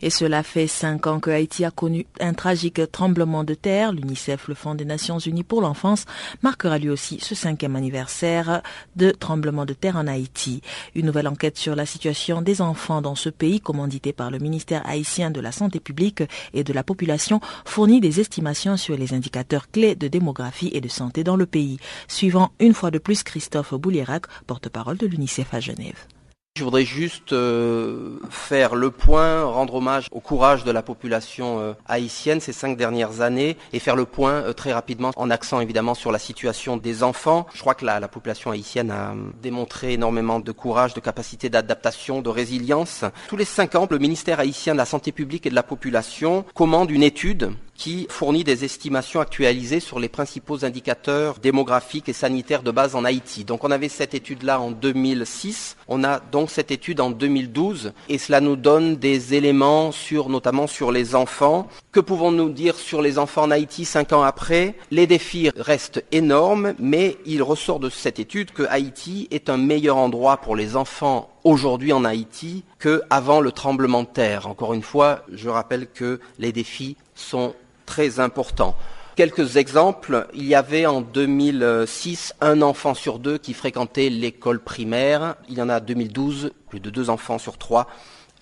[0.03, 3.93] Et cela fait cinq ans que Haïti a connu un tragique tremblement de terre.
[3.93, 6.05] L'UNICEF, le Fonds des Nations Unies pour l'enfance,
[6.43, 8.63] marquera lui aussi ce cinquième anniversaire
[8.97, 10.61] de tremblement de terre en Haïti.
[10.95, 14.87] Une nouvelle enquête sur la situation des enfants dans ce pays, commanditée par le ministère
[14.87, 16.23] haïtien de la Santé publique
[16.53, 20.89] et de la population, fournit des estimations sur les indicateurs clés de démographie et de
[20.89, 21.79] santé dans le pays.
[22.07, 26.16] Suivant une fois de plus Christophe Boulierac, porte-parole de l'UNICEF à Genève.
[26.57, 31.75] Je voudrais juste euh, faire le point, rendre hommage au courage de la population euh,
[31.87, 35.93] haïtienne ces cinq dernières années et faire le point euh, très rapidement en accent évidemment
[35.93, 37.47] sur la situation des enfants.
[37.53, 42.23] Je crois que la, la population haïtienne a démontré énormément de courage, de capacité d'adaptation,
[42.23, 43.05] de résilience.
[43.29, 46.47] Tous les cinq ans, le ministère haïtien de la santé publique et de la population
[46.55, 52.63] commande une étude qui fournit des estimations actualisées sur les principaux indicateurs démographiques et sanitaires
[52.63, 53.45] de base en Haïti.
[53.45, 58.19] Donc on avait cette étude-là en 2006, on a donc cette étude en 2012 et
[58.19, 61.69] cela nous donne des éléments sur notamment sur les enfants.
[61.93, 64.75] Que pouvons-nous dire sur les enfants en Haïti cinq ans après?
[64.91, 69.97] Les défis restent énormes, mais il ressort de cette étude que Haïti est un meilleur
[69.97, 74.49] endroit pour les enfants aujourd'hui en Haïti qu'avant le tremblement de terre.
[74.49, 77.55] Encore une fois, je rappelle que les défis sont
[77.87, 78.77] très important.
[79.17, 85.37] Quelques exemples, il y avait en 2006 un enfant sur deux qui fréquentait l'école primaire,
[85.49, 87.87] il y en a 2012 plus de deux enfants sur trois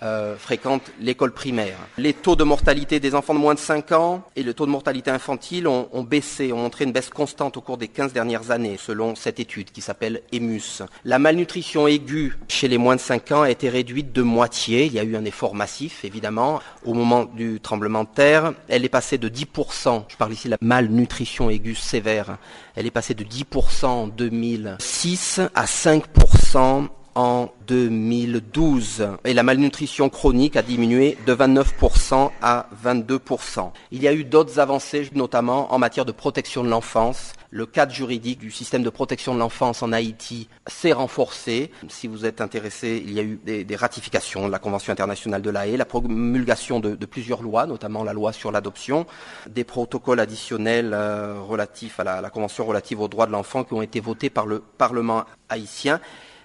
[0.02, 1.78] euh, fréquentent l'école primaire.
[1.98, 4.70] Les taux de mortalité des enfants de moins de 5 ans et le taux de
[4.70, 8.76] mortalité infantile ont, baissé, ont montré une baisse constante au cours des 15 dernières années,
[8.76, 10.82] selon cette étude qui s'appelle EMUS.
[11.04, 14.86] La malnutrition aiguë chez les moins de 5 ans a été réduite de moitié.
[14.86, 18.52] Il y a eu un effort massif, évidemment, au moment du tremblement de terre.
[18.68, 22.38] Elle est passée de 10%, je parle ici de la malnutrition aiguë sévère,
[22.74, 30.56] elle est passée de 10% en 2006 à 5% en 2012 et la malnutrition chronique
[30.56, 33.70] a diminué de 29% à 22%.
[33.92, 37.32] Il y a eu d'autres avancées, notamment en matière de protection de l'enfance.
[37.50, 41.70] Le cadre juridique du système de protection de l'enfance en Haïti s'est renforcé.
[41.88, 45.50] Si vous êtes intéressé, il y a eu des, ratifications de la Convention internationale de
[45.50, 49.06] l'AE, la promulgation de, plusieurs lois, notamment la loi sur l'adoption,
[49.48, 53.74] des protocoles additionnels euh, relatifs à la, la Convention relative aux droits de l'enfant qui
[53.74, 56.00] ont été votés par le Parlement haïtien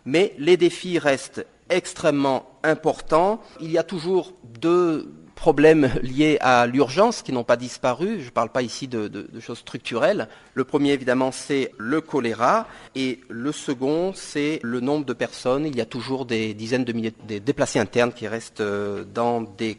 [0.09, 3.39] mais les défis restent extrêmement importants.
[3.61, 8.19] Il y a toujours deux problèmes liés à l'urgence qui n'ont pas disparu.
[8.19, 10.27] Je ne parle pas ici de, choses structurelles.
[10.55, 12.67] Le premier, évidemment, c'est le choléra.
[12.95, 15.65] Et le second, c'est le nombre de personnes.
[15.67, 19.41] Il y a toujours des dizaines de milliers de déplacés internes qui restent euh, dans
[19.41, 19.77] des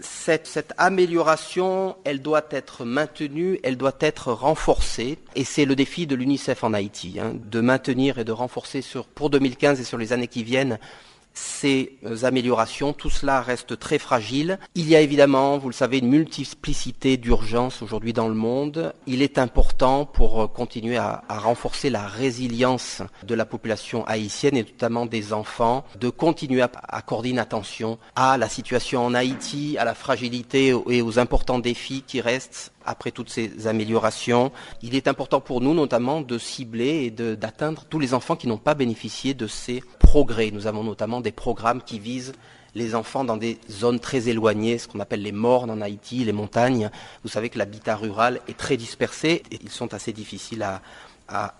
[0.00, 6.14] cette, amélioration, elle doit être maintenue, elle doit être renforcée, et c'est le défi de
[6.14, 10.12] l'UNICEF en Haïti, hein, de maintenir et de renforcer sur, pour 2015 et sur les
[10.12, 10.78] années qui viennent
[11.34, 14.58] ces euh, améliorations, tout cela reste très fragile.
[14.74, 18.92] Il y a évidemment, vous le savez, une multiplicité d'urgences aujourd'hui dans le monde.
[19.06, 24.62] Il est important pour euh, continuer à, renforcer la résilience de la population haïtienne et
[24.62, 29.84] notamment des enfants, de continuer à accorder une attention à la situation en Haïti, à
[29.84, 34.52] la fragilité et aux importants défis qui restent après toutes ces améliorations.
[34.82, 38.58] Il est important pour nous notamment de cibler et d'atteindre tous les enfants qui n'ont
[38.58, 40.50] pas bénéficié de ces progrès.
[40.50, 42.32] Nous avons notamment des programmes qui visent
[42.74, 46.32] les enfants dans des zones très éloignées, ce qu'on appelle les mornes en Haïti, les
[46.32, 46.90] montagnes.
[47.22, 50.80] Vous savez que l'habitat rural est très dispersé et ils sont assez difficiles à,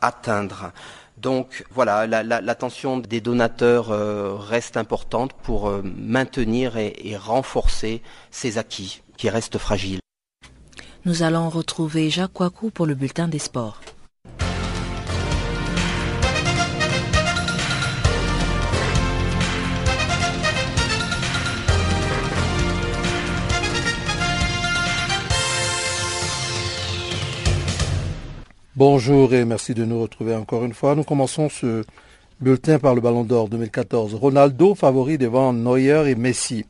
[0.03, 0.71] atteindre.
[1.17, 8.59] Donc voilà, l'attention des donateurs euh, reste importante pour euh, maintenir et, et renforcer ces
[8.59, 10.01] acquis qui restent fragiles.
[11.05, 13.81] Nous allons retrouver Jacques Kouakou pour le bulletin des sports.
[28.77, 30.95] Bonjour et merci de nous retrouver encore une fois.
[30.95, 31.83] Nous commençons ce
[32.41, 34.15] bulletin par le Ballon d'Or 2014.
[34.15, 36.65] Ronaldo favori devant Neuer et Messi.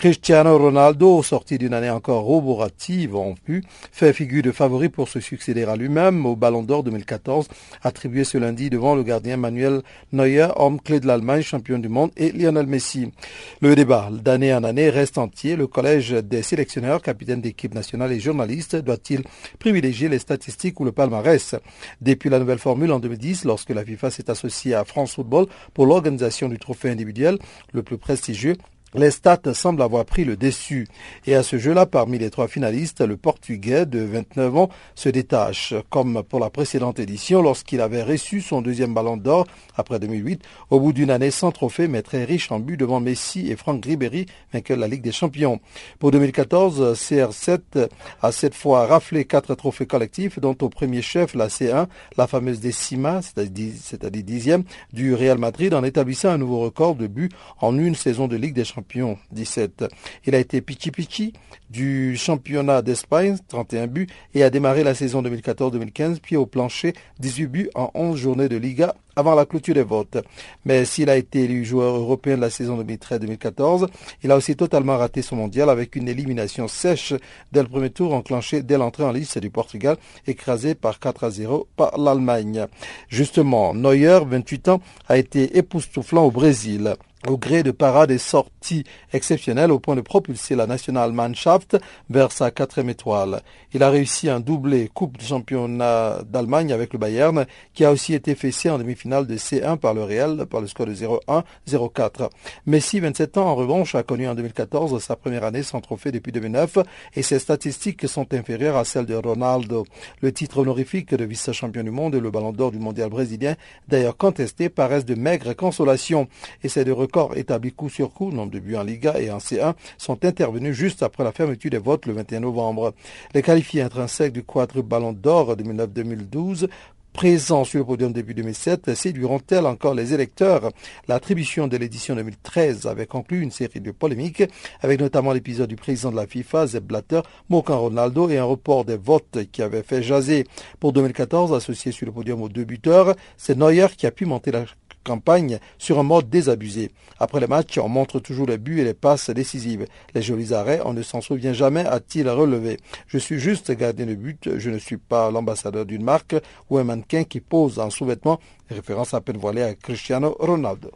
[0.00, 5.20] Cristiano Ronaldo, sorti d'une année encore roborative en pu, fait figure de favori pour se
[5.20, 7.48] succéder à lui-même au Ballon d'Or 2014,
[7.82, 9.82] attribué ce lundi devant le gardien Manuel
[10.12, 13.12] Neuer, homme clé de l'Allemagne, champion du monde, et Lionel Messi.
[13.60, 15.54] Le débat d'année en année reste entier.
[15.54, 19.22] Le collège des sélectionneurs, capitaines d'équipe nationale et journalistes doit-il
[19.58, 21.56] privilégier les statistiques ou le palmarès?
[22.00, 25.44] Depuis la nouvelle formule en 2010, lorsque la FIFA s'est associée à France Football
[25.74, 27.38] pour l'organisation du trophée individuel
[27.74, 28.56] le plus prestigieux,
[28.94, 30.88] les stats semblent avoir pris le dessus.
[31.26, 35.74] Et à ce jeu-là, parmi les trois finalistes, le Portugais de 29 ans se détache.
[35.90, 40.80] Comme pour la précédente édition, lorsqu'il avait reçu son deuxième ballon d'or après 2008, au
[40.80, 44.26] bout d'une année sans trophée, mais très riche en buts devant Messi et Franck Ribéry,
[44.52, 45.60] vainqueur de la Ligue des Champions.
[46.00, 47.88] Pour 2014, CR7
[48.22, 51.86] a cette fois raflé quatre trophées collectifs, dont au premier chef la C1,
[52.16, 57.30] la fameuse décima, c'est-à-dire dixième, du Real Madrid, en établissant un nouveau record de buts
[57.60, 59.84] en une saison de Ligue des Champions champion 17.
[60.26, 61.32] Il a été Pichi Pichi
[61.68, 67.46] du championnat d'Espagne, 31 buts, et a démarré la saison 2014-2015, puis au plancher, 18
[67.46, 70.18] buts en 11 journées de Liga avant la clôture des votes.
[70.64, 73.88] Mais s'il a été élu joueur européen de la saison 2013-2014,
[74.22, 77.12] il a aussi totalement raté son mondial avec une élimination sèche
[77.52, 81.30] dès le premier tour enclenché dès l'entrée en liste du Portugal, écrasé par 4 à
[81.30, 82.66] 0 par l'Allemagne.
[83.08, 86.94] Justement, Neuer, 28 ans, a été époustouflant au Brésil
[87.28, 91.76] au gré de parades et sorties exceptionnelles au point de propulser la Nationalmannschaft
[92.08, 93.42] vers sa quatrième étoile.
[93.72, 98.14] Il a réussi un doublé Coupe du championnat d'Allemagne avec le Bayern, qui a aussi
[98.14, 102.30] été fessé en demi-finale de C1 par le Real par le score de 0-1, 0-4.
[102.66, 106.32] Messi, 27 ans, en revanche, a connu en 2014 sa première année sans trophée depuis
[106.32, 106.78] 2009
[107.14, 109.84] et ses statistiques sont inférieures à celles de Ronaldo.
[110.22, 113.56] Le titre honorifique de vice-champion du monde et le ballon d'or du mondial brésilien,
[113.88, 116.28] d'ailleurs contesté, paraissent de maigres consolations
[116.62, 119.38] et c'est de records établis coup sur coup, nombre de buts en Liga et en
[119.38, 122.94] C1, sont intervenus juste après la fermeture des votes le 21 novembre.
[123.34, 126.68] Les qualifiés intrinsèques du quadruple ballon d'or 2009-2012
[127.12, 130.70] présents sur le podium début 2007 séduiront-elles encore les électeurs?
[131.08, 134.44] L'attribution de l'édition 2013 avait conclu une série de polémiques,
[134.80, 138.84] avec notamment l'épisode du président de la FIFA, Zeb Blatter, moquant Ronaldo et un report
[138.84, 140.46] des votes qui avait fait jaser.
[140.78, 144.52] Pour 2014, associé sur le podium aux deux buteurs, c'est Neuer qui a pu monter
[144.52, 144.64] la
[145.04, 146.90] campagne sur un mode désabusé.
[147.18, 149.86] Après les matchs, on montre toujours les buts et les passes décisives.
[150.14, 152.78] Les jolis arrêts, on ne s'en souvient jamais, a-t-il relevé.
[153.06, 156.36] Je suis juste gardien de but, je ne suis pas l'ambassadeur d'une marque
[156.68, 160.90] ou un mannequin qui pose en sous-vêtements, référence à peine voilée à Cristiano Ronaldo.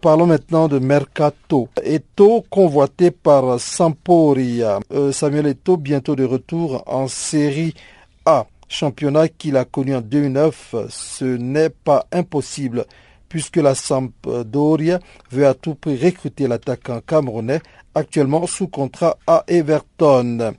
[0.00, 1.68] Parlons maintenant de Mercato.
[1.84, 4.80] Eto convoité par Samporia.
[4.92, 7.74] Euh, Samuel Eto bientôt de retour en série
[8.24, 12.86] A championnat qu'il a connu en 2009, ce n'est pas impossible
[13.28, 14.98] puisque la Sampdoria
[15.30, 17.60] veut à tout prix recruter l'attaquant camerounais
[17.94, 20.52] actuellement sous contrat à Everton.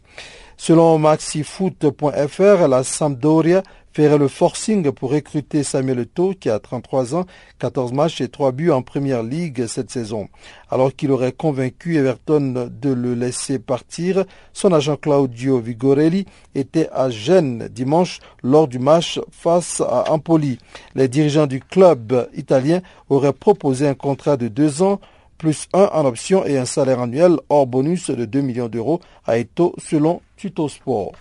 [0.58, 7.26] Selon maxifoot.fr, la Sampdoria ferait le forcing pour recruter Samuel Eto'o, qui a 33 ans,
[7.60, 10.30] 14 matchs et 3 buts en première ligue cette saison.
[10.70, 16.26] Alors qu'il aurait convaincu Everton de le laisser partir, son agent Claudio Vigorelli
[16.56, 20.58] était à Gênes dimanche lors du match face à Empoli.
[20.96, 25.00] Les dirigeants du club italien auraient proposé un contrat de deux ans
[25.38, 29.38] plus un en option et un salaire annuel hors bonus de 2 millions d'euros à
[29.38, 31.16] Eto selon Titospor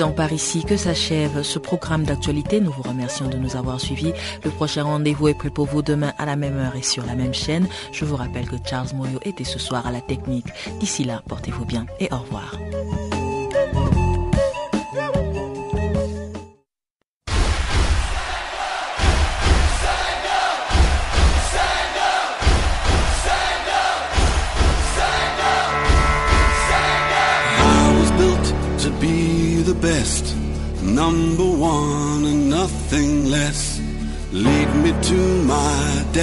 [0.00, 2.58] Donc par ici que s'achève ce programme d'actualité.
[2.62, 4.14] Nous vous remercions de nous avoir suivis.
[4.42, 7.14] Le prochain rendez-vous est prêt pour vous demain à la même heure et sur la
[7.14, 7.68] même chaîne.
[7.92, 10.46] Je vous rappelle que Charles Moyo était ce soir à la technique.
[10.78, 12.56] D'ici là, portez-vous bien et au revoir.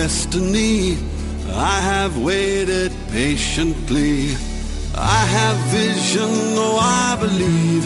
[0.01, 0.95] Destiny.
[1.75, 4.35] I have waited patiently.
[4.93, 6.31] I have vision,
[6.65, 7.83] oh I believe.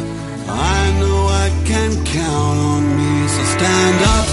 [0.76, 3.12] I know I can count on me.
[3.36, 4.28] So stand up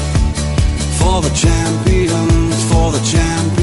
[0.99, 3.58] for the champions, for the champions.